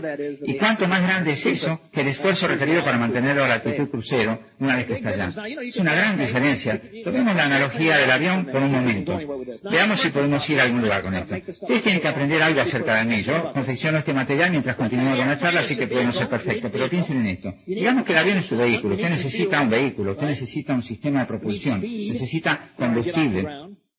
[0.43, 3.89] Y cuánto más grande es eso que el esfuerzo requerido para mantenerlo a la altitud
[3.89, 5.33] crucero una vez que está allá.
[5.61, 6.81] Es una gran diferencia.
[7.03, 9.19] Tomemos la analogía del avión por un momento.
[9.69, 11.35] Veamos si podemos ir a algún lugar con esto.
[11.35, 13.23] Ustedes tienen que aprender algo acerca de mí.
[13.23, 16.69] Yo confecciono este material mientras continuamos con la charla, así que podemos ser perfecto.
[16.71, 17.53] Pero piensen en esto.
[17.65, 18.95] Digamos que el avión es su vehículo.
[18.95, 23.47] Usted necesita un vehículo, usted necesita un sistema de propulsión, necesita combustible,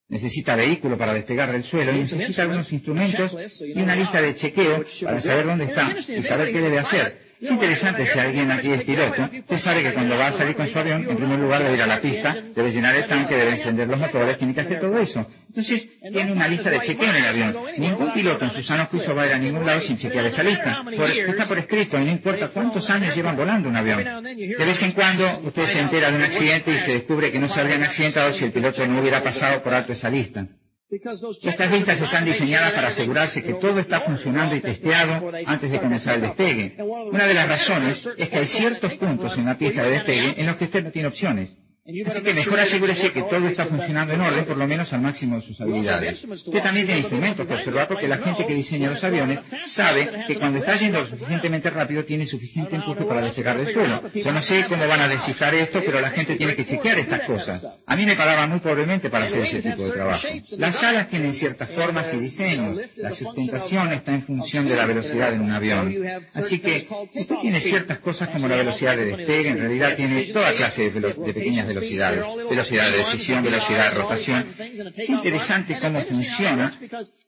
[0.08, 4.84] necesita vehículo para despegar del suelo y necesita algunos instrumentos y una lista de chequeo
[5.02, 7.27] para saber dónde está y saber qué debe hacer.
[7.40, 9.22] Es interesante si alguien aquí es piloto.
[9.22, 11.82] Usted sabe que cuando va a salir con su avión, en primer lugar debe ir
[11.82, 14.98] a la pista, debe llenar el tanque, debe encender los motores, tiene que hacer todo
[14.98, 15.24] eso.
[15.48, 17.56] Entonces, tiene una lista de chequeo en el avión.
[17.78, 20.42] Ningún piloto en su sano juicio va a ir a ningún lado sin chequear esa
[20.42, 20.82] lista.
[21.28, 24.24] está por escrito y no importa cuántos años llevan volando un avión.
[24.24, 27.48] De vez en cuando usted se entera de un accidente y se descubre que no
[27.48, 30.46] se habrían accidentado si el piloto no hubiera pasado por alto esa lista.
[30.90, 36.14] Estas vistas están diseñadas para asegurarse que todo está funcionando y testeado antes de comenzar
[36.14, 36.76] el despegue.
[36.82, 40.46] Una de las razones es que hay ciertos puntos en la pieza de despegue en
[40.46, 41.54] los que usted no tiene opciones.
[41.88, 45.36] Así que mejor asegúrese que todo está funcionando en orden, por lo menos al máximo
[45.36, 46.22] de sus habilidades.
[46.22, 49.40] Usted también tiene instrumentos que observar porque la gente que diseña los aviones
[49.74, 54.02] sabe que cuando está yendo lo suficientemente rápido tiene suficiente empuje para despegar del suelo.
[54.14, 57.22] Yo no sé cómo van a descifrar esto, pero la gente tiene que chequear estas
[57.22, 57.66] cosas.
[57.86, 60.26] A mí me pagaban muy pobremente para hacer ese tipo de trabajo.
[60.58, 62.78] Las alas tienen ciertas formas y diseños.
[62.96, 65.94] La sustentación está en función de la velocidad en un avión.
[66.34, 70.52] Así que usted tiene ciertas cosas como la velocidad de despegue, en realidad tiene toda
[70.52, 74.54] clase de, de pequeñas velocidades velocidades, velocidad de decisión, velocidad de rotación.
[74.96, 76.78] Es interesante cómo funciona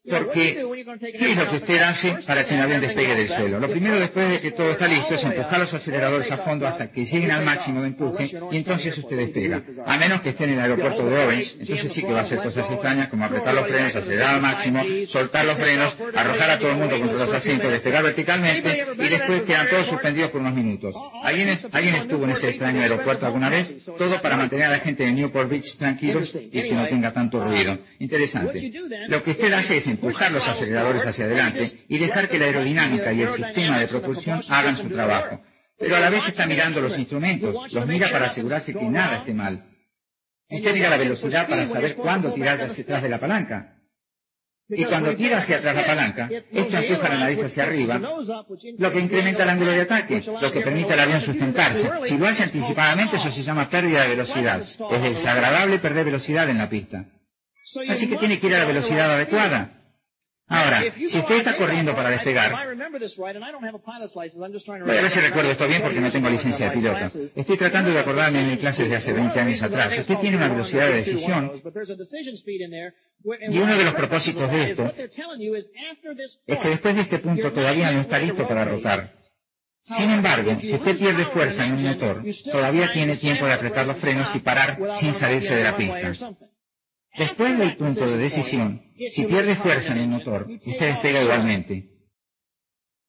[0.08, 0.64] porque,
[1.18, 3.60] ¿qué es lo que usted hace para que un avión despegue del suelo?
[3.60, 6.90] Lo primero después de que todo está listo es empujar los aceleradores a fondo hasta
[6.90, 9.62] que lleguen al máximo de empuje y entonces usted despega.
[9.84, 12.38] A menos que esté en el aeropuerto de Orange, entonces sí que va a hacer
[12.38, 16.70] cosas extrañas como apretar los frenos, acelerar al máximo, soltar los frenos, arrojar a todo
[16.70, 20.94] el mundo contra los asientos, despegar verticalmente y después quedan todos suspendidos por unos minutos.
[21.22, 23.84] ¿Alguien, ¿Alguien estuvo en ese extraño aeropuerto alguna vez?
[23.84, 27.42] Todo para mantener a la gente de Newport Beach tranquilos y que no tenga tanto
[27.42, 27.78] ruido.
[27.98, 28.72] Interesante.
[29.08, 33.12] Lo que usted hace es empujar los aceleradores hacia adelante y dejar que la aerodinámica
[33.12, 35.40] y el sistema de propulsión hagan su trabajo.
[35.78, 39.32] Pero a la vez está mirando los instrumentos, los mira para asegurarse que nada esté
[39.32, 39.64] mal.
[40.50, 43.79] Usted mira la velocidad para saber cuándo tirar hacia atrás de la palanca.
[44.70, 48.00] Y cuando tira hacia atrás la palanca, esto empuja la nariz hacia arriba,
[48.78, 51.90] lo que incrementa el ángulo de ataque, lo que permite al avión sustentarse.
[52.08, 54.62] Si lo hace anticipadamente, eso se llama pérdida de velocidad.
[54.62, 57.04] Es desagradable perder velocidad en la pista.
[57.88, 59.79] Así que tiene que ir a la velocidad adecuada.
[60.50, 62.62] Ahora, si usted está corriendo para despegar, voy
[64.98, 67.12] a ver si recuerdo esto bien porque no tengo licencia de piloto.
[67.36, 69.96] Estoy tratando de acordarme en mi clases de hace 20 años atrás.
[70.00, 71.52] Usted tiene una velocidad de decisión
[73.48, 74.92] y uno de los propósitos de esto
[76.46, 79.12] es que después de este punto todavía no está listo para rotar.
[79.84, 83.98] Sin embargo, si usted pierde fuerza en un motor, todavía tiene tiempo de apretar los
[83.98, 86.12] frenos y parar sin salirse de la pista.
[87.16, 88.80] Después del punto de decisión,
[89.14, 91.84] si pierde fuerza en el motor, usted despega igualmente.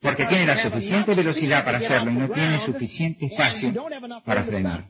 [0.02, 3.74] Porque tiene la suficiente velocidad para hacerlo y no tiene suficiente espacio
[4.26, 4.86] para frenar.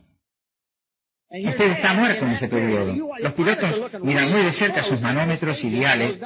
[1.29, 2.93] Usted está muerto en ese periodo.
[3.19, 6.19] Los pilotos miran muy de cerca sus manómetros ideales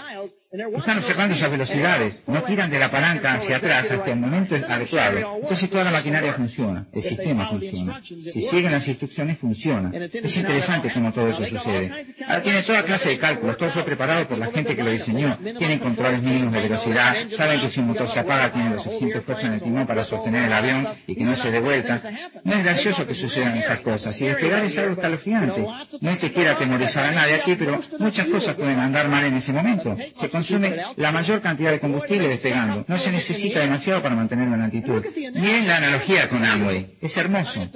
[0.52, 5.40] están observando esas velocidades, no tiran de la palanca hacia atrás hasta el momento adecuado.
[5.42, 8.02] Entonces toda la maquinaria funciona, el sistema funciona.
[8.06, 9.92] Si siguen las instrucciones, funciona.
[9.96, 12.16] Es interesante cómo todo eso sucede.
[12.28, 15.38] Ahora tiene toda clase de cálculos, todo fue preparado por la gente que lo diseñó.
[15.58, 19.22] Tienen controles mínimos de velocidad, saben que si un motor se apaga tienen la suficiente
[19.22, 22.02] fuerza en el timón para sostener el avión y que no se dé vuelta.
[22.44, 24.20] No es gracioso que sucedan esas cosas.
[24.22, 25.66] Y despegar es algo escalofriante.
[26.02, 29.36] No es que quiera atemorizar a nadie aquí, pero muchas cosas pueden andar mal en
[29.36, 29.98] ese momento.
[30.20, 32.86] Se consume la mayor cantidad de combustible despegando.
[32.88, 35.04] No se necesita demasiado para mantenerlo en altitud.
[35.16, 36.98] Miren la analogía con Amway.
[37.02, 37.70] Es hermoso.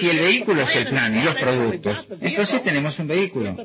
[0.00, 3.56] Si el vehículo es el plan y los productos, entonces tenemos un vehículo.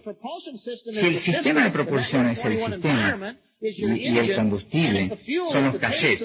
[0.90, 3.36] Si el sistema de propulsión es el sistema,
[3.66, 5.18] y, el combustible
[5.52, 6.22] son los cachets,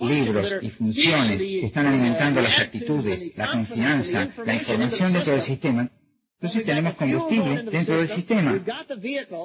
[0.00, 5.90] libros y funciones que están alimentando las actitudes, la confianza, la información dentro del sistema.
[6.42, 8.60] Entonces tenemos combustible dentro del sistema.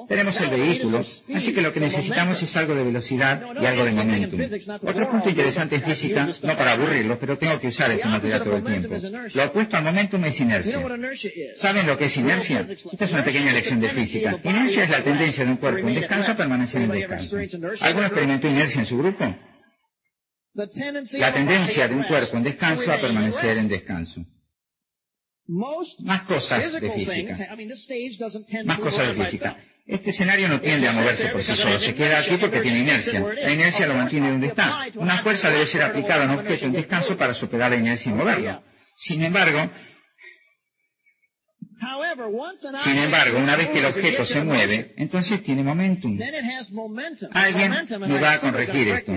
[0.07, 3.91] Tenemos el vehículo, así que lo que necesitamos es algo de velocidad y algo de
[3.91, 4.41] momentum.
[4.81, 8.57] Otro punto interesante en física, no para aburrirlo, pero tengo que usar este material todo
[8.57, 8.95] el tiempo.
[9.31, 10.81] Lo opuesto al momentum es inercia.
[11.57, 12.65] ¿Saben lo que es inercia?
[12.91, 14.39] Esta es una pequeña lección de física.
[14.43, 17.37] Inercia es la tendencia de un cuerpo en descanso a permanecer en descanso.
[17.79, 19.35] ¿Alguno experimentó inercia en su grupo?
[20.55, 24.25] La tendencia de un cuerpo en descanso a permanecer en descanso.
[25.99, 27.37] Más cosas de física.
[28.65, 29.57] Más cosas de física.
[29.85, 33.21] Este escenario no tiende a moverse por sí solo, se queda aquí porque tiene inercia.
[33.21, 34.85] La inercia lo mantiene donde está.
[34.95, 38.15] Una fuerza debe ser aplicada a un objeto en descanso para superar la inercia y
[38.15, 38.61] moverlo.
[38.97, 39.69] Sin embargo,
[42.83, 46.17] sin embargo, una vez que el objeto se mueve, entonces tiene momentum.
[47.31, 49.13] Alguien me va a corregir esto.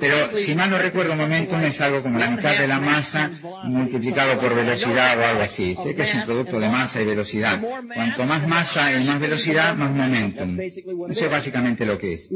[0.00, 3.30] Pero si mal no recuerdo, momentum es algo como la mitad de la masa
[3.64, 5.74] multiplicado por velocidad o algo así.
[5.76, 7.60] Sé que es un producto de masa y velocidad.
[7.60, 10.58] Cuanto más masa y más velocidad, más momentum.
[10.60, 12.28] Eso es básicamente lo que es.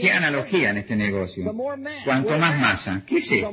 [0.00, 1.52] ¿Qué analogía en este negocio?
[2.04, 3.52] Cuanto más masa, ¿qué es esto?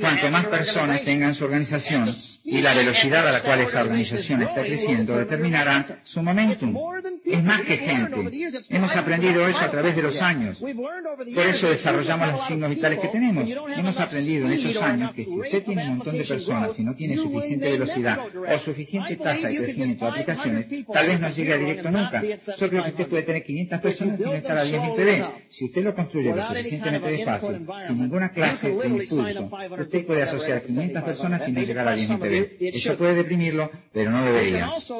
[0.00, 4.61] Cuanto más personas tengan su organización y la velocidad a la cual esa organización está
[4.62, 6.76] está creciendo determinará su momentum.
[7.24, 8.62] Es más que gente.
[8.68, 10.58] Hemos aprendido eso a través de los años.
[10.58, 13.48] Por eso desarrollamos los signos vitales que tenemos.
[13.76, 16.94] Hemos aprendido en estos años que si usted tiene un montón de personas y no
[16.94, 21.58] tiene suficiente velocidad o suficiente tasa de crecimiento de aplicaciones, tal vez no llegue a
[21.58, 22.22] directo nunca.
[22.22, 25.52] Yo creo que usted puede tener 500 personas sin estar a 10.000 PB.
[25.52, 29.26] Si usted lo construye lo suficientemente despacio, sin ninguna clase de impulso,
[29.80, 32.76] usted puede asociar 500 personas sin llegar a 10.000 PB.
[32.76, 34.24] Eso puede deprimirlo, pero no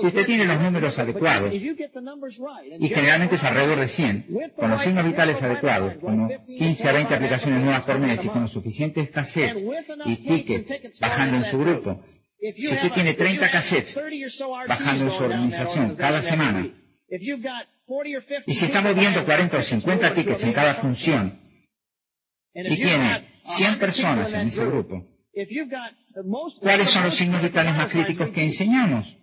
[0.01, 4.27] Si usted tiene los números adecuados, y generalmente es alrededor de 100,
[4.57, 8.43] con los signos vitales adecuados, como 15 a 20 aplicaciones nuevas por mes y con
[8.43, 9.63] los suficientes cassettes
[10.07, 12.05] y tickets bajando en su grupo,
[12.41, 13.95] si usted tiene 30 cassettes
[14.69, 16.69] bajando en su organización cada semana,
[18.47, 21.39] y si estamos viendo 40 o 50 tickets en cada función,
[22.55, 25.05] y tiene 100 personas en ese grupo,
[26.61, 29.22] ¿cuáles son los signos vitales más críticos que enseñamos?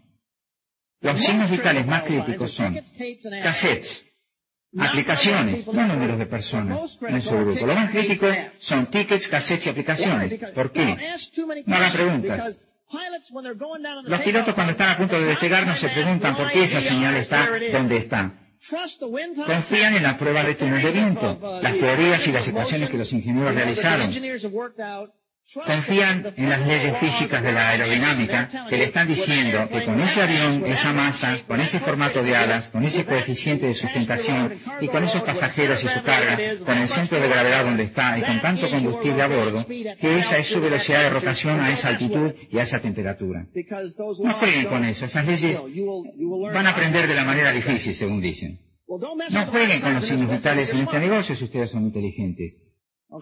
[1.02, 2.78] Los signos vitales más críticos son
[3.44, 4.06] cassettes,
[4.78, 7.66] aplicaciones, no números de personas en su grupo.
[7.66, 8.28] Lo más crítico
[8.60, 10.40] son tickets, cassettes y aplicaciones.
[10.54, 10.98] ¿Por qué?
[11.66, 12.56] No hagan preguntas.
[14.04, 17.16] Los pilotos cuando están a punto de despegar no se preguntan por qué esa señal
[17.16, 18.34] está donde está.
[19.46, 23.12] Confían en las pruebas de túnel de viento, las teorías y las ecuaciones que los
[23.14, 24.12] ingenieros realizaron.
[25.54, 30.22] Confían en las leyes físicas de la aerodinámica que le están diciendo que con ese
[30.22, 35.04] avión, esa masa, con ese formato de alas, con ese coeficiente de sustentación y con
[35.04, 38.70] esos pasajeros y su carga, con el centro de gravedad donde está y con tanto
[38.70, 42.64] combustible a bordo, que esa es su velocidad de rotación a esa altitud y a
[42.64, 43.46] esa temperatura.
[44.24, 45.60] No jueguen con eso, esas leyes
[46.54, 48.60] van a aprender de la manera difícil, según dicen.
[48.88, 52.69] No jueguen con los signos vitales en este negocio si ustedes son inteligentes.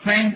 [0.04, 0.36] Frank,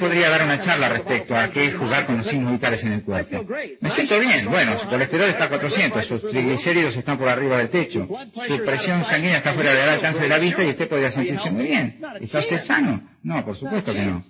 [0.00, 3.04] podría dar una charla respecto a qué es jugar con los signos vitales en el
[3.04, 3.46] cuerpo.
[3.80, 4.46] Me siento bien.
[4.46, 9.04] Bueno, su colesterol está a 400, sus triglicéridos están por arriba del techo, su presión
[9.04, 12.00] sanguínea está fuera del alcance de la vista y usted podría sentirse muy bien.
[12.20, 13.00] ¿Está usted sano?
[13.22, 14.24] No, por supuesto que no.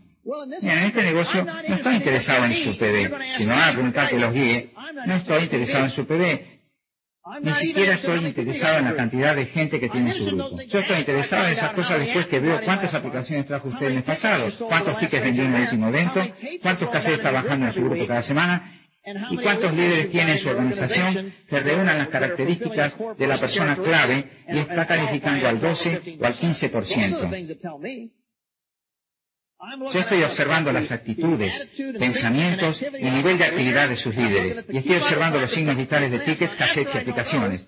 [0.60, 3.36] en este negocio no estoy interesado en su PB.
[3.38, 4.70] Si me van a preguntar que los guíe,
[5.06, 6.57] no estoy interesado en su PB.
[7.42, 10.58] Ni siquiera estoy interesado en la cantidad de gente que tiene su grupo.
[10.62, 14.02] Yo estoy interesado en esas cosas después que veo cuántas aplicaciones trajo usted en el
[14.02, 16.22] pasado, cuántos tickets vendió en el último evento,
[16.62, 18.72] cuántos casos está bajando en su grupo cada semana
[19.30, 24.24] y cuántos líderes tiene en su organización que reúnan las características de la persona clave
[24.48, 28.10] y está calificando al 12 o al 15%.
[29.92, 31.52] Yo estoy observando las actitudes,
[31.98, 34.64] pensamientos y nivel de actividad de sus líderes.
[34.70, 37.66] Y estoy observando los signos vitales de tickets, cassettes y aplicaciones.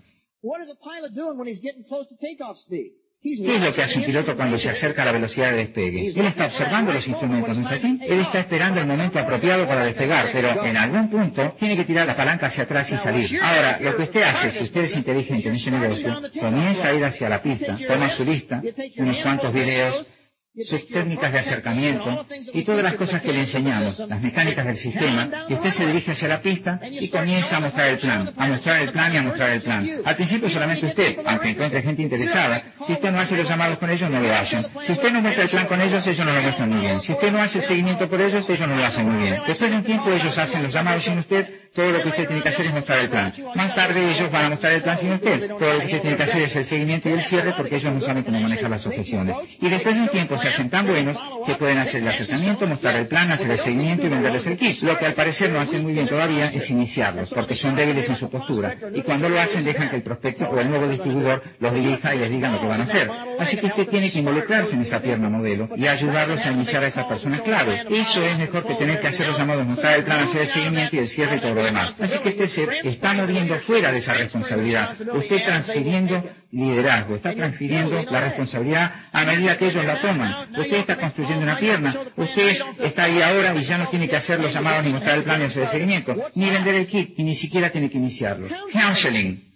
[3.23, 6.09] ¿Qué es lo que hace un piloto cuando se acerca a la velocidad de despegue?
[6.09, 7.99] Él está observando los instrumentos, ¿no es así?
[8.03, 12.07] Él está esperando el momento apropiado para despegar, pero en algún punto tiene que tirar
[12.07, 13.39] la palanca hacia atrás y salir.
[13.43, 17.05] Ahora, lo que usted hace, si usted es inteligente en ese negocio, comienza a ir
[17.05, 18.63] hacia la pista, toma su lista,
[18.97, 20.07] unos cuantos videos,
[20.55, 25.29] sus técnicas de acercamiento y todas las cosas que le enseñamos, las mecánicas del sistema,
[25.49, 28.83] y usted se dirige hacia la pista y comienza a mostrar el plan, a mostrar
[28.83, 29.89] el plan y a mostrar el plan.
[30.05, 33.91] Al principio solamente usted, aunque encuentre gente interesada, si usted no hace los llamados con
[33.91, 34.67] ellos, no lo hacen.
[34.87, 37.01] Si usted no muestra el plan con ellos, ellos no lo muestran muy bien.
[37.01, 39.43] Si usted no hace el seguimiento por ellos, ellos no lo hacen muy bien.
[39.47, 42.43] Después de un tiempo ellos hacen los llamados sin usted, todo lo que usted tiene
[42.43, 43.33] que hacer es mostrar el plan.
[43.55, 45.49] Más tarde ellos van a mostrar el plan sin usted.
[45.49, 47.95] Todo lo que usted tiene que hacer es el seguimiento y el cierre porque ellos
[47.95, 49.37] no saben cómo manejar las objeciones.
[49.61, 51.17] Y después de un tiempo se hacen tan buenos
[51.47, 54.83] que pueden hacer el acercamiento, mostrar el plan, hacer el seguimiento y venderles el kit.
[54.83, 58.17] Lo que al parecer no hacen muy bien todavía es iniciarlos porque son débiles en
[58.17, 58.77] su postura.
[58.93, 62.19] Y cuando lo hacen dejan que el prospecto o el nuevo distribuidor los dirija y
[62.19, 63.09] les diga lo que van a hacer.
[63.39, 66.89] Así que usted tiene que involucrarse en esa pierna modelo y ayudarlos a iniciar a
[66.89, 67.87] esas personas claves.
[67.89, 70.97] Eso es mejor que tener que hacer los llamados, mostrar el plan, hacer el seguimiento
[70.97, 71.95] y el cierre y todo lo demás.
[72.01, 74.97] Así que usted se está moviendo fuera de esa responsabilidad.
[75.15, 80.51] Usted transfiriendo liderazgo, está transfiriendo la responsabilidad a medida que ellos la toman.
[80.59, 84.41] Usted está construyendo una pierna, usted está ahí ahora y ya no tiene que hacer
[84.41, 87.71] los llamados ni mostrar el plan el seguimiento, ni vender el kit, y ni siquiera
[87.71, 88.49] tiene que iniciarlo.
[88.73, 89.50] Counseling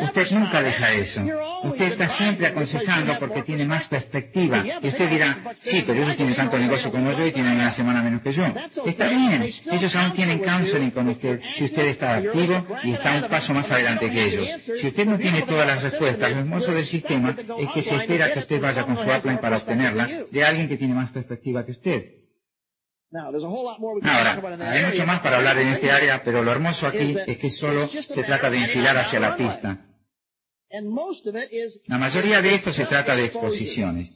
[0.00, 1.20] Usted nunca deja eso.
[1.64, 4.64] Usted está siempre aconsejando porque tiene más perspectiva.
[4.82, 8.02] Y usted dirá, sí, pero ellos tienen tanto negocio como yo y tienen una semana
[8.02, 8.44] menos que yo.
[8.86, 9.50] Está bien.
[9.70, 13.70] Ellos aún tienen counseling con usted si usted está activo y está un paso más
[13.70, 14.48] adelante que ellos.
[14.80, 18.32] Si usted no tiene todas las respuestas, lo hermoso del sistema es que se espera
[18.32, 21.72] que usted vaya con su upline para obtenerla de alguien que tiene más perspectiva que
[21.72, 22.17] usted.
[23.10, 27.50] Ahora, hay mucho más para hablar en este área, pero lo hermoso aquí es que
[27.50, 29.78] solo se trata de enfilar hacia la pista.
[31.86, 34.14] La mayoría de esto se trata de exposiciones.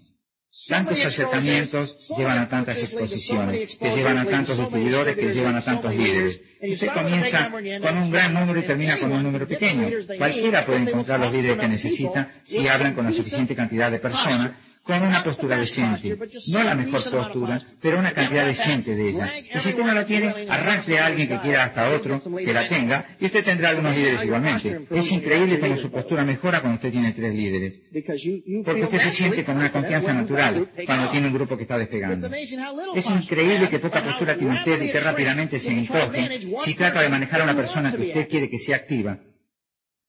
[0.69, 5.95] Tantos acercamientos llevan a tantas exposiciones, que llevan a tantos distribuidores, que llevan a tantos
[5.95, 6.43] líderes.
[6.61, 9.89] Usted comienza con un gran número y termina con un número pequeño.
[10.19, 14.53] Cualquiera puede encontrar los líderes que necesita si hablan con la suficiente cantidad de personas
[14.85, 16.17] con una postura decente.
[16.49, 19.33] No la mejor postura, pero una cantidad decente de ella.
[19.39, 22.69] Y si usted no la tiene, arranque a alguien que quiera hasta otro que la
[22.69, 24.87] tenga y usted tendrá algunos líderes igualmente.
[24.91, 27.81] Es increíble cómo su postura mejora cuando usted tiene tres líderes.
[28.65, 32.29] Porque usted se siente con una confianza natural cuando tiene un grupo que está despegando.
[32.95, 37.09] Es increíble que poca postura tiene usted y que rápidamente se encoge si trata de
[37.09, 39.19] manejar a una persona que usted quiere que sea activa.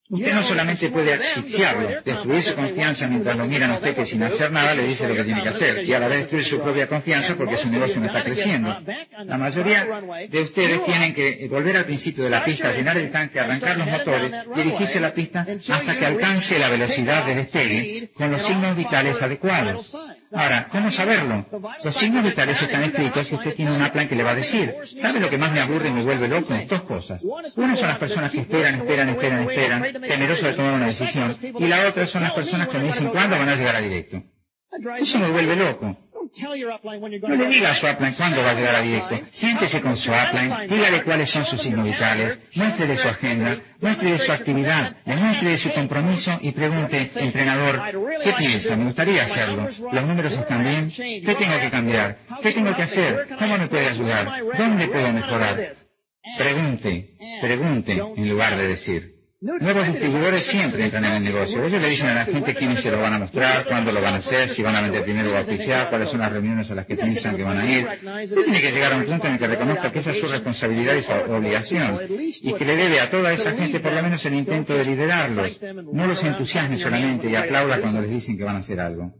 [0.10, 4.22] Usted no solamente puede asfixiarlo, destruir su confianza mientras lo miran a usted que sin
[4.22, 6.62] hacer nada le dice lo que tiene que hacer, y a la vez destruir su
[6.62, 8.78] propia confianza porque su negocio no está creciendo.
[9.26, 13.40] La mayoría de ustedes tienen que volver al principio de la pista, llenar el tanque,
[13.40, 18.32] arrancar los motores, dirigirse a la pista hasta que alcance la velocidad de despegue con
[18.32, 19.90] los signos vitales adecuados.
[20.34, 21.46] Ahora, ¿cómo saberlo?
[21.84, 24.74] Los signos vitales están escritos y usted tiene una plan que le va a decir.
[25.02, 26.54] ¿Sabe lo que más me aburre y me vuelve loco?
[26.68, 27.24] Dos cosas.
[27.56, 31.38] Una son las personas que esperan, esperan, esperan, esperan, temerosos de tomar una decisión.
[31.42, 34.22] Y la otra son las personas que me dicen cuándo van a llegar a directo.
[34.98, 35.98] Eso me vuelve loco.
[36.42, 39.20] No le diga a su upline cuándo va a llegar a directo.
[39.34, 44.32] Siéntese con su upline, dígale cuáles son sus signos vitales, muéstrele su agenda, muéstrele su
[44.32, 47.82] actividad, demuestre su compromiso y pregunte, entrenador,
[48.24, 48.76] ¿qué piensa?
[48.76, 49.70] Me gustaría hacerlo.
[49.92, 50.92] ¿Los números están bien?
[50.92, 52.18] ¿Qué tengo que cambiar?
[52.42, 53.28] ¿Qué tengo que hacer?
[53.38, 54.28] ¿Cómo me puede ayudar?
[54.58, 55.76] ¿Dónde puedo mejorar?
[56.38, 57.10] Pregunte,
[57.42, 59.23] pregunte en lugar de decir.
[59.44, 61.66] Nuevos distribuidores siempre entran en el negocio.
[61.66, 64.14] Ellos le dicen a la gente quiénes se lo van a mostrar, cuándo lo van
[64.14, 66.86] a hacer, si van a vender primero o oficiar, cuáles son las reuniones a las
[66.86, 67.86] que piensan que van a ir.
[68.24, 70.28] Usted tiene que llegar a un punto en el que reconozca que esa es su
[70.28, 74.26] responsabilidad y su obligación y que le debe a toda esa gente por lo menos
[74.26, 75.60] el intento de liderarlos.
[75.92, 79.12] No los entusiasme solamente y aplauda cuando les dicen que van a hacer algo.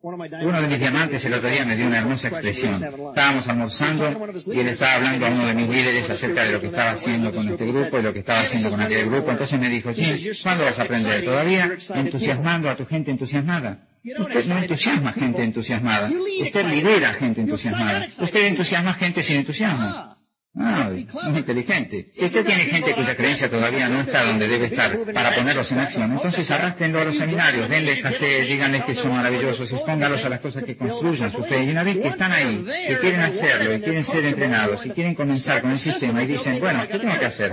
[0.00, 2.82] Uno de mis diamantes el otro día me dio una hermosa expresión.
[3.08, 6.66] Estábamos almorzando y él estaba hablando a uno de mis líderes acerca de lo que
[6.68, 9.32] estaba haciendo con este grupo y lo que estaba haciendo con aquel grupo.
[9.32, 11.24] Entonces me dijo, Jim, ¿cuándo vas a aprender?
[11.24, 13.80] ¿Todavía entusiasmando a tu gente entusiasmada?
[14.04, 16.10] Usted no entusiasma gente entusiasmada.
[16.42, 18.06] Usted lidera gente entusiasmada.
[18.20, 20.17] Usted entusiasma gente sin entusiasmo.
[20.56, 20.90] Ah,
[21.30, 22.06] muy inteligente.
[22.12, 25.78] Si usted tiene gente cuya creencia todavía no está donde debe estar para ponerlos en
[25.78, 30.40] acción, entonces arrastrenlo a los seminarios, denles escasez, díganles que son maravillosos, expóngalos a las
[30.40, 31.62] cosas que construyan su fe.
[31.62, 35.14] Y una vez que están ahí, que quieren hacerlo y quieren ser entrenados y quieren
[35.14, 37.52] comenzar con el sistema y dicen, bueno, ¿qué tengo que hacer?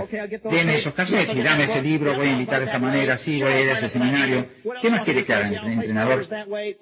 [0.50, 3.52] Deme esos cassettes y dame ese libro, voy a invitar de esa manera, sí, voy
[3.52, 4.46] a ir a ese seminario.
[4.82, 6.26] ¿Qué más quiere que haga el entrenador?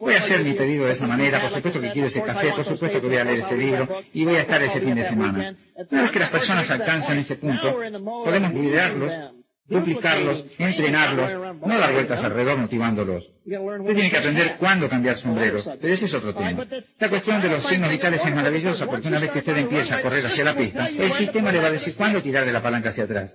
[0.00, 2.64] Voy a hacer mi pedido de esa manera, por supuesto que quiero ese cassette, por
[2.64, 5.54] supuesto que voy a leer ese libro y voy a estar ese fin de semana.
[6.04, 7.78] Vez que las personas alcanzan ese punto,
[8.24, 9.12] podemos liderarlos,
[9.66, 13.24] duplicarlos, entrenarlos, no dar vueltas alrededor motivándolos.
[13.46, 16.66] Usted tiene que aprender cuándo cambiar sombreros, pero ese es otro tema.
[16.98, 20.02] La cuestión de los signos vitales es maravillosa porque una vez que usted empieza a
[20.02, 22.90] correr hacia la pista, el sistema le va a decir cuándo tirar de la palanca
[22.90, 23.34] hacia atrás.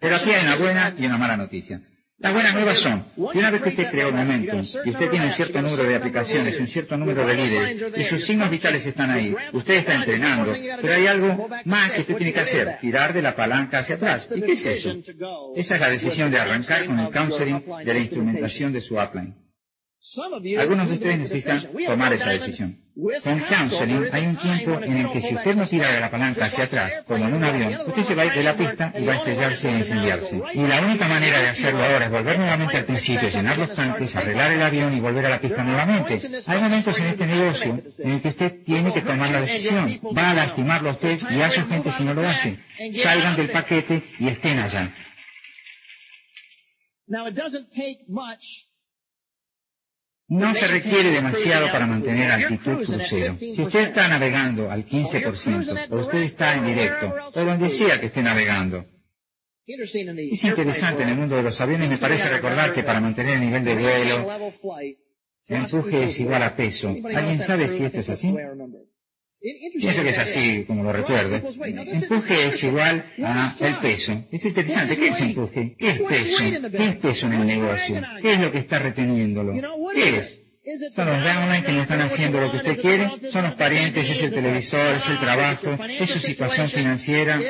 [0.00, 1.80] Pero aquí hay una buena y una mala noticia.
[2.18, 5.26] Las buenas nuevas son que una vez que usted creó el momentum y usted tiene
[5.26, 9.10] un cierto número de aplicaciones, un cierto número de líderes y sus signos vitales están
[9.10, 13.20] ahí, usted está entrenando, pero hay algo más que usted tiene que hacer, tirar de
[13.20, 14.30] la palanca hacia atrás.
[14.34, 14.96] ¿Y qué es eso?
[15.56, 19.34] Esa es la decisión de arrancar con el counseling de la instrumentación de su upline.
[20.58, 22.85] Algunos de ustedes necesitan tomar esa decisión.
[22.96, 26.46] Con counseling hay un tiempo en el que si usted no tira de la palanca
[26.46, 29.04] hacia atrás, como en un avión, usted se va a ir de la pista y
[29.04, 30.42] va a estrellarse e incendiarse.
[30.54, 34.16] Y la única manera de hacerlo ahora es volver nuevamente al principio, llenar los tanques,
[34.16, 36.42] arreglar el avión y volver a la pista nuevamente.
[36.46, 40.00] Hay momentos en este negocio en el que usted tiene que tomar la decisión.
[40.16, 42.58] Va a lastimarlo a usted y a su gente si no lo hace.
[43.02, 44.90] Salgan del paquete y estén allá.
[50.28, 53.36] No se requiere demasiado para mantener altitud crucero.
[53.38, 58.06] Si usted está navegando al 15%, o usted está en directo, o donde sea que
[58.06, 58.84] esté navegando,
[59.66, 63.40] es interesante en el mundo de los aviones, me parece recordar que para mantener el
[63.40, 64.50] nivel de vuelo,
[65.48, 66.88] el empuje es igual a peso.
[66.88, 68.34] ¿Alguien sabe si esto es así?
[69.78, 71.36] Pienso que es así como lo recuerdo.
[71.36, 74.24] Empuje es igual a el peso.
[74.32, 74.96] Es interesante.
[74.96, 75.74] ¿Qué es empuje?
[75.78, 76.70] ¿Qué es peso?
[76.72, 78.02] ¿Qué es peso en el negocio?
[78.22, 79.52] ¿Qué es lo que está reteniéndolo?
[79.94, 80.45] ¿Qué es?
[80.96, 84.20] Son los downlines que no están haciendo lo que usted quiere, son los parientes, es
[84.20, 87.40] el televisor, es el trabajo, es su situación financiera.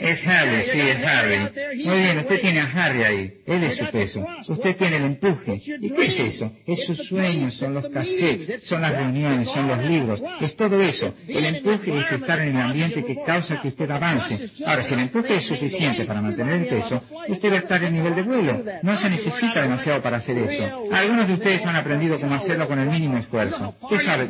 [0.00, 1.84] Es Harry, sí, es Harry.
[1.84, 4.26] Muy bien, usted tiene a Harry ahí, él es su peso.
[4.48, 5.60] Usted tiene el empuje.
[5.62, 6.50] ¿Y qué es eso?
[6.66, 11.14] Es sus sueños, son los cassettes, son las reuniones, son los libros, es todo eso.
[11.26, 14.50] El empuje es estar en el ambiente que causa que usted avance.
[14.64, 17.92] Ahora, si el empuje es suficiente para mantener el peso, usted va a estar en
[17.92, 18.64] nivel de vuelo.
[18.82, 20.88] No se necesita demasiado para hacer eso.
[20.90, 23.74] Algunos de ustedes han aprendido cómo hacerlo con el mínimo esfuerzo.
[23.82, 24.26] Usted sabe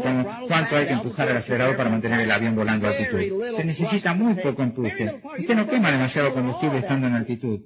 [0.49, 3.57] cuánto hay que empujar el acelerador para mantener el avión volando a altitud.
[3.57, 5.21] Se necesita muy poco empuje.
[5.39, 7.61] Usted no quema demasiado combustible estando en altitud.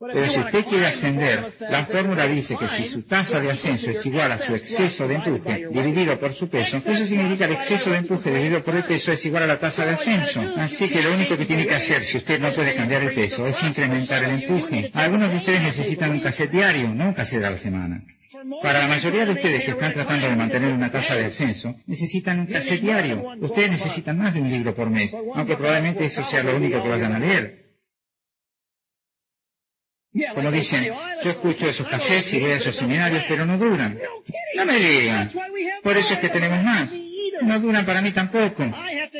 [0.00, 4.04] Pero si usted quiere ascender, la fórmula dice que si su tasa de ascenso es
[4.04, 7.90] igual a su exceso de empuje dividido por su peso, eso significa que el exceso
[7.90, 10.42] de empuje dividido por el peso es igual a la tasa de ascenso.
[10.58, 13.46] Así que lo único que tiene que hacer si usted no puede cambiar el peso
[13.46, 14.90] es incrementar el empuje.
[14.92, 18.02] Algunos de ustedes necesitan un cassette diario, no un cassette a la semana.
[18.62, 22.40] Para la mayoría de ustedes que están tratando de mantener una tasa de ascenso, necesitan
[22.40, 23.22] un cassette diario.
[23.40, 26.88] Ustedes necesitan más de un libro por mes, aunque probablemente eso sea lo único que
[26.88, 27.64] vayan a leer.
[30.34, 30.92] Como dicen,
[31.24, 33.98] yo escucho esos cassettes y veo esos seminarios, pero no duran.
[34.54, 35.30] No me digan.
[35.82, 36.90] Por eso es que tenemos más.
[37.42, 38.64] No duran para mí tampoco.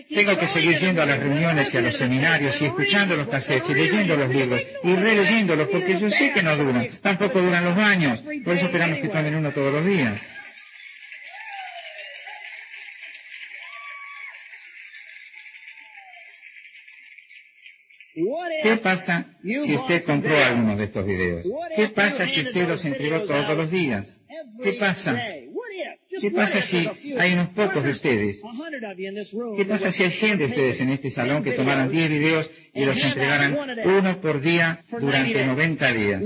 [0.09, 3.68] Tengo que seguir yendo a las reuniones y a los seminarios y escuchando los cassettes
[3.70, 6.88] y leyendo los libros y releyéndolos porque yo sé que no duran.
[7.02, 8.20] Tampoco duran los baños.
[8.44, 10.20] Por eso esperamos que tomen uno todos los días.
[18.62, 21.44] ¿Qué pasa si usted compró algunos de estos videos?
[21.76, 24.07] ¿Qué pasa si usted los entregó todos los días?
[24.62, 25.20] ¿Qué pasa?
[26.20, 28.41] ¿Qué pasa si hay unos pocos de ustedes?
[29.57, 32.85] ¿Qué pasa si hay 100 de ustedes en este salón que tomaran 10 videos y
[32.85, 36.22] los entregaran uno por día durante 90 días?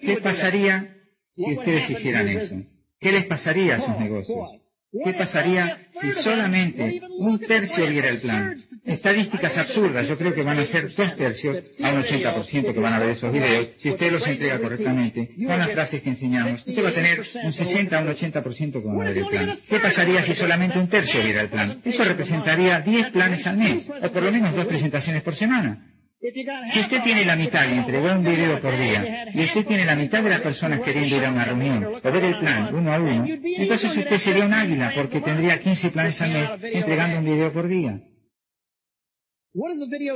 [0.00, 0.94] ¿Qué pasaría
[1.32, 2.56] si ustedes hicieran eso?
[3.00, 4.57] ¿Qué les pasaría a sus negocios?
[4.90, 8.56] ¿Qué pasaría si solamente un tercio viera el plan?
[8.86, 12.94] Estadísticas absurdas, yo creo que van a ser dos tercios a un 80% que van
[12.94, 13.68] a ver esos videos.
[13.78, 17.52] Si usted los entrega correctamente, con las frases que enseñamos, usted va a tener un
[17.52, 19.58] 60 a un 80% que van a ver el plan.
[19.68, 21.80] ¿Qué pasaría si solamente un tercio viera el plan?
[21.84, 25.84] Eso representaría 10 planes al mes, o por lo menos dos presentaciones por semana.
[26.20, 29.94] Si usted tiene la mitad y entregó un video por día, y usted tiene la
[29.94, 32.98] mitad de las personas queriendo ir a una reunión o ver el plan uno a
[32.98, 37.52] uno, entonces usted sería un águila porque tendría 15 planes al mes entregando un video
[37.52, 38.00] por día.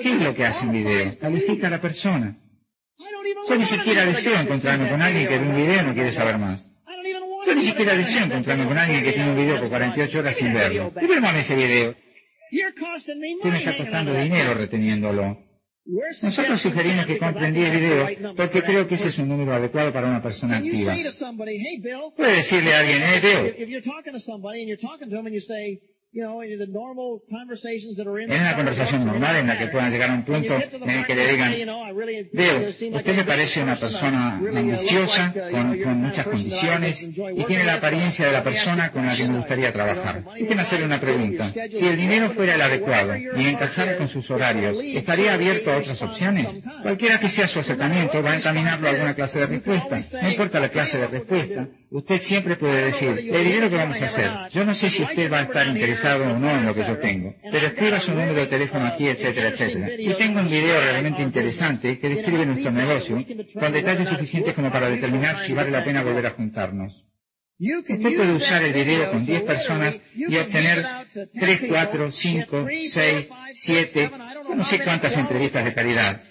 [0.03, 1.19] ¿Qué es lo que hace un video?
[1.21, 2.37] Califica a la persona.
[3.49, 6.37] Yo ni siquiera deseo encontrarme con alguien que ve un video y no quiere saber
[6.37, 6.69] más.
[7.47, 10.53] Yo ni siquiera deseo encontrarme con alguien que tiene un video por 48 horas sin
[10.53, 10.93] verlo.
[11.01, 11.95] Y ese video.
[12.97, 15.52] Usted me está costando dinero reteniéndolo.
[16.23, 20.07] Nosotros sugerimos que compren 10 videos porque creo que ese es un número adecuado para
[20.07, 20.95] una persona activa.
[22.17, 23.55] Puede decirle a alguien, eh, Bill,
[26.15, 26.29] en
[28.41, 31.33] una conversación normal en la que puedan llegar a un punto en el que le
[31.33, 31.55] digan,
[32.33, 38.33] Veo, usted me parece una persona ambiciosa, con, muchas condiciones, y tiene la apariencia de
[38.33, 40.23] la persona con la que me gustaría trabajar.
[40.39, 41.51] Déjeme hacerle una pregunta.
[41.53, 46.03] Si el dinero fuera el adecuado y encajara con sus horarios, ¿estaría abierto a otras
[46.03, 46.47] opciones?
[46.83, 50.01] Cualquiera que sea su acercamiento va a encaminarlo a alguna clase de respuesta.
[50.21, 54.07] No importa la clase de respuesta, usted siempre puede decir, el dinero que vamos a
[54.07, 56.85] hacer, yo no sé si usted va a estar interesado o no en lo que
[56.87, 57.35] yo tengo.
[57.51, 59.89] Pero escriba su número de teléfono aquí, etcétera, etcétera.
[59.99, 63.25] Y tengo un video realmente interesante que describe nuestro negocio
[63.59, 66.93] con detalles suficientes como para determinar si vale la pena volver a juntarnos.
[67.59, 70.85] Usted puede usar el video con 10 personas y obtener
[71.39, 73.29] 3, 4, 5, 6,
[73.65, 74.11] 7,
[74.57, 76.23] no sé cuántas entrevistas de calidad.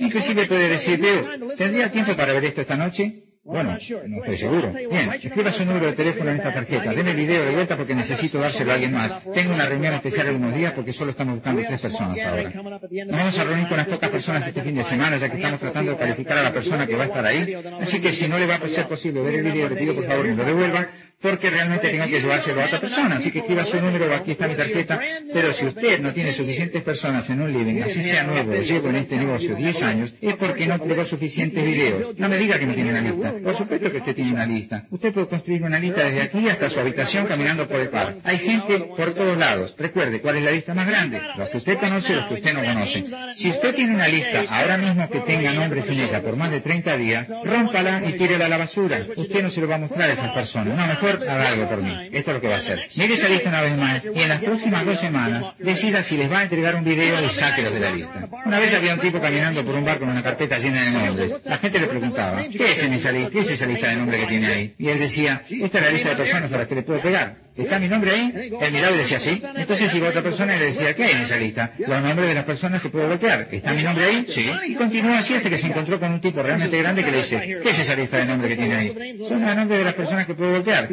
[0.00, 3.27] Inclusive puede decir, Veo, ¿tendría tiempo para ver esto esta noche?
[3.48, 4.70] Bueno, no estoy seguro.
[4.90, 6.90] Bien, escriba su número de teléfono en esta tarjeta.
[6.92, 9.22] Deme el video de vuelta porque necesito dárselo a alguien más.
[9.32, 12.50] Tengo una reunión especial en unos días porque solo estamos buscando tres personas ahora.
[12.50, 15.60] Nos vamos a reunir con unas pocas personas este fin de semana ya que estamos
[15.60, 17.54] tratando de calificar a la persona que va a estar ahí.
[17.80, 20.04] Así que si no le va a ser posible ver el video, le pido por
[20.04, 20.88] favor que lo devuelva
[21.20, 23.16] porque realmente tengo que llevárselo a otra persona.
[23.16, 25.00] Así que escriba su número, aquí está mi tarjeta.
[25.32, 28.96] Pero si usted no tiene suficientes personas en un living, así sea nuevo, llevo en
[28.96, 32.16] este negocio 10 años, es porque no entregó suficientes videos.
[32.18, 33.34] No me diga que no tiene una lista.
[33.42, 34.84] Por supuesto que usted tiene una lista.
[34.90, 38.20] Usted puede construir una lista desde aquí hasta su habitación caminando por el parque.
[38.24, 39.74] Hay gente por todos lados.
[39.76, 41.20] Recuerde, ¿cuál es la lista más grande?
[41.36, 43.04] Los que usted conoce y los que usted no conoce.
[43.36, 46.60] Si usted tiene una lista ahora mismo que tenga nombres en ella por más de
[46.60, 49.00] 30 días, rómpala y tírela a la basura.
[49.16, 50.76] Usted no se lo va a mostrar a esas personas.
[50.76, 51.92] No, mejor haga algo por mí.
[52.12, 52.88] Esto es lo que va a hacer.
[52.96, 56.30] Mire esa lista una vez más y en las próximas dos semanas decida si les
[56.30, 58.28] va a entregar un video y sáquelos de la lista.
[58.44, 61.32] Una vez había un tipo caminando por un bar con una carpeta llena de nombres.
[61.44, 63.30] La gente le preguntaba, ¿qué es en esa lista?
[63.30, 64.74] ¿Qué es esa lista de nombres que tiene ahí?
[64.78, 67.48] Y él decía, esta es la lista de personas a las que le puedo pegar.
[67.58, 68.52] ¿Está mi nombre ahí?
[68.60, 69.42] Él miraba y decía, sí.
[69.56, 71.72] Entonces iba otra persona y le decía, ¿qué hay en esa lista?
[71.78, 73.48] Los nombres de las personas que puedo bloquear.
[73.50, 74.26] ¿Está mi nombre ahí?
[74.28, 74.48] Sí.
[74.68, 77.58] Y continuó así hasta que se encontró con un tipo realmente grande que le dice,
[77.60, 79.18] ¿qué es esa lista de nombres que tiene ahí?
[79.28, 80.88] Son los nombres de las personas que puedo bloquear.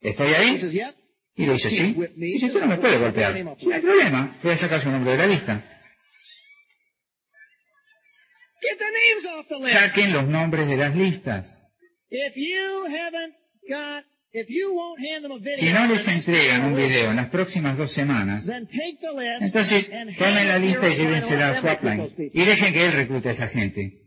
[0.00, 0.56] ¿Estoy ahí?
[1.36, 1.96] Y le dice, sí.
[2.16, 3.34] Y dice, usted no me puede golpear.
[3.44, 4.38] No hay problema.
[4.42, 5.64] Voy a sacar su nombre de la lista.
[9.72, 11.46] Saquen los nombres de las listas.
[15.58, 18.46] Si no les entregan un video en las próximas dos semanas,
[19.40, 22.30] entonces tomen la lista y llévensela a people.
[22.32, 23.99] y dejen que él reclute a esa gente.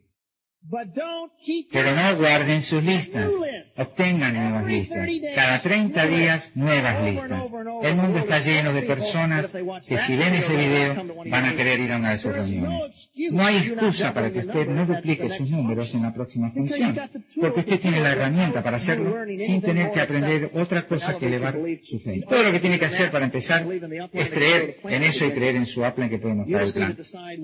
[0.70, 3.28] But don't keep Pero no guarden sus listas.
[3.28, 3.78] list.
[3.78, 4.98] Obtengan nuevas listas.
[4.98, 7.52] 30 days, Cada 30 new días, nuevas listas.
[7.84, 11.92] El mundo está lleno de personas que si ven ese video van a querer ir
[11.92, 13.10] a una de sus reuniones.
[13.32, 16.98] No hay excusa para que usted no duplique sus números en la próxima función,
[17.42, 19.14] porque usted tiene la herramienta para hacerlo
[19.46, 22.22] sin tener que aprender otra cosa que elevar su fe.
[22.30, 23.66] Todo lo que tiene que hacer para empezar
[24.14, 26.98] es creer en eso y creer en su upline que puede mostrar el plan.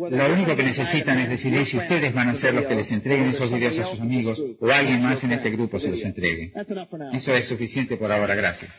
[0.09, 3.08] Lo único que necesitan es decidir si ustedes van a ser los que les entreguen
[3.11, 6.53] esos videos a sus amigos o alguien más en este grupo se los entregue.
[7.13, 8.71] Eso es suficiente por ahora, gracias.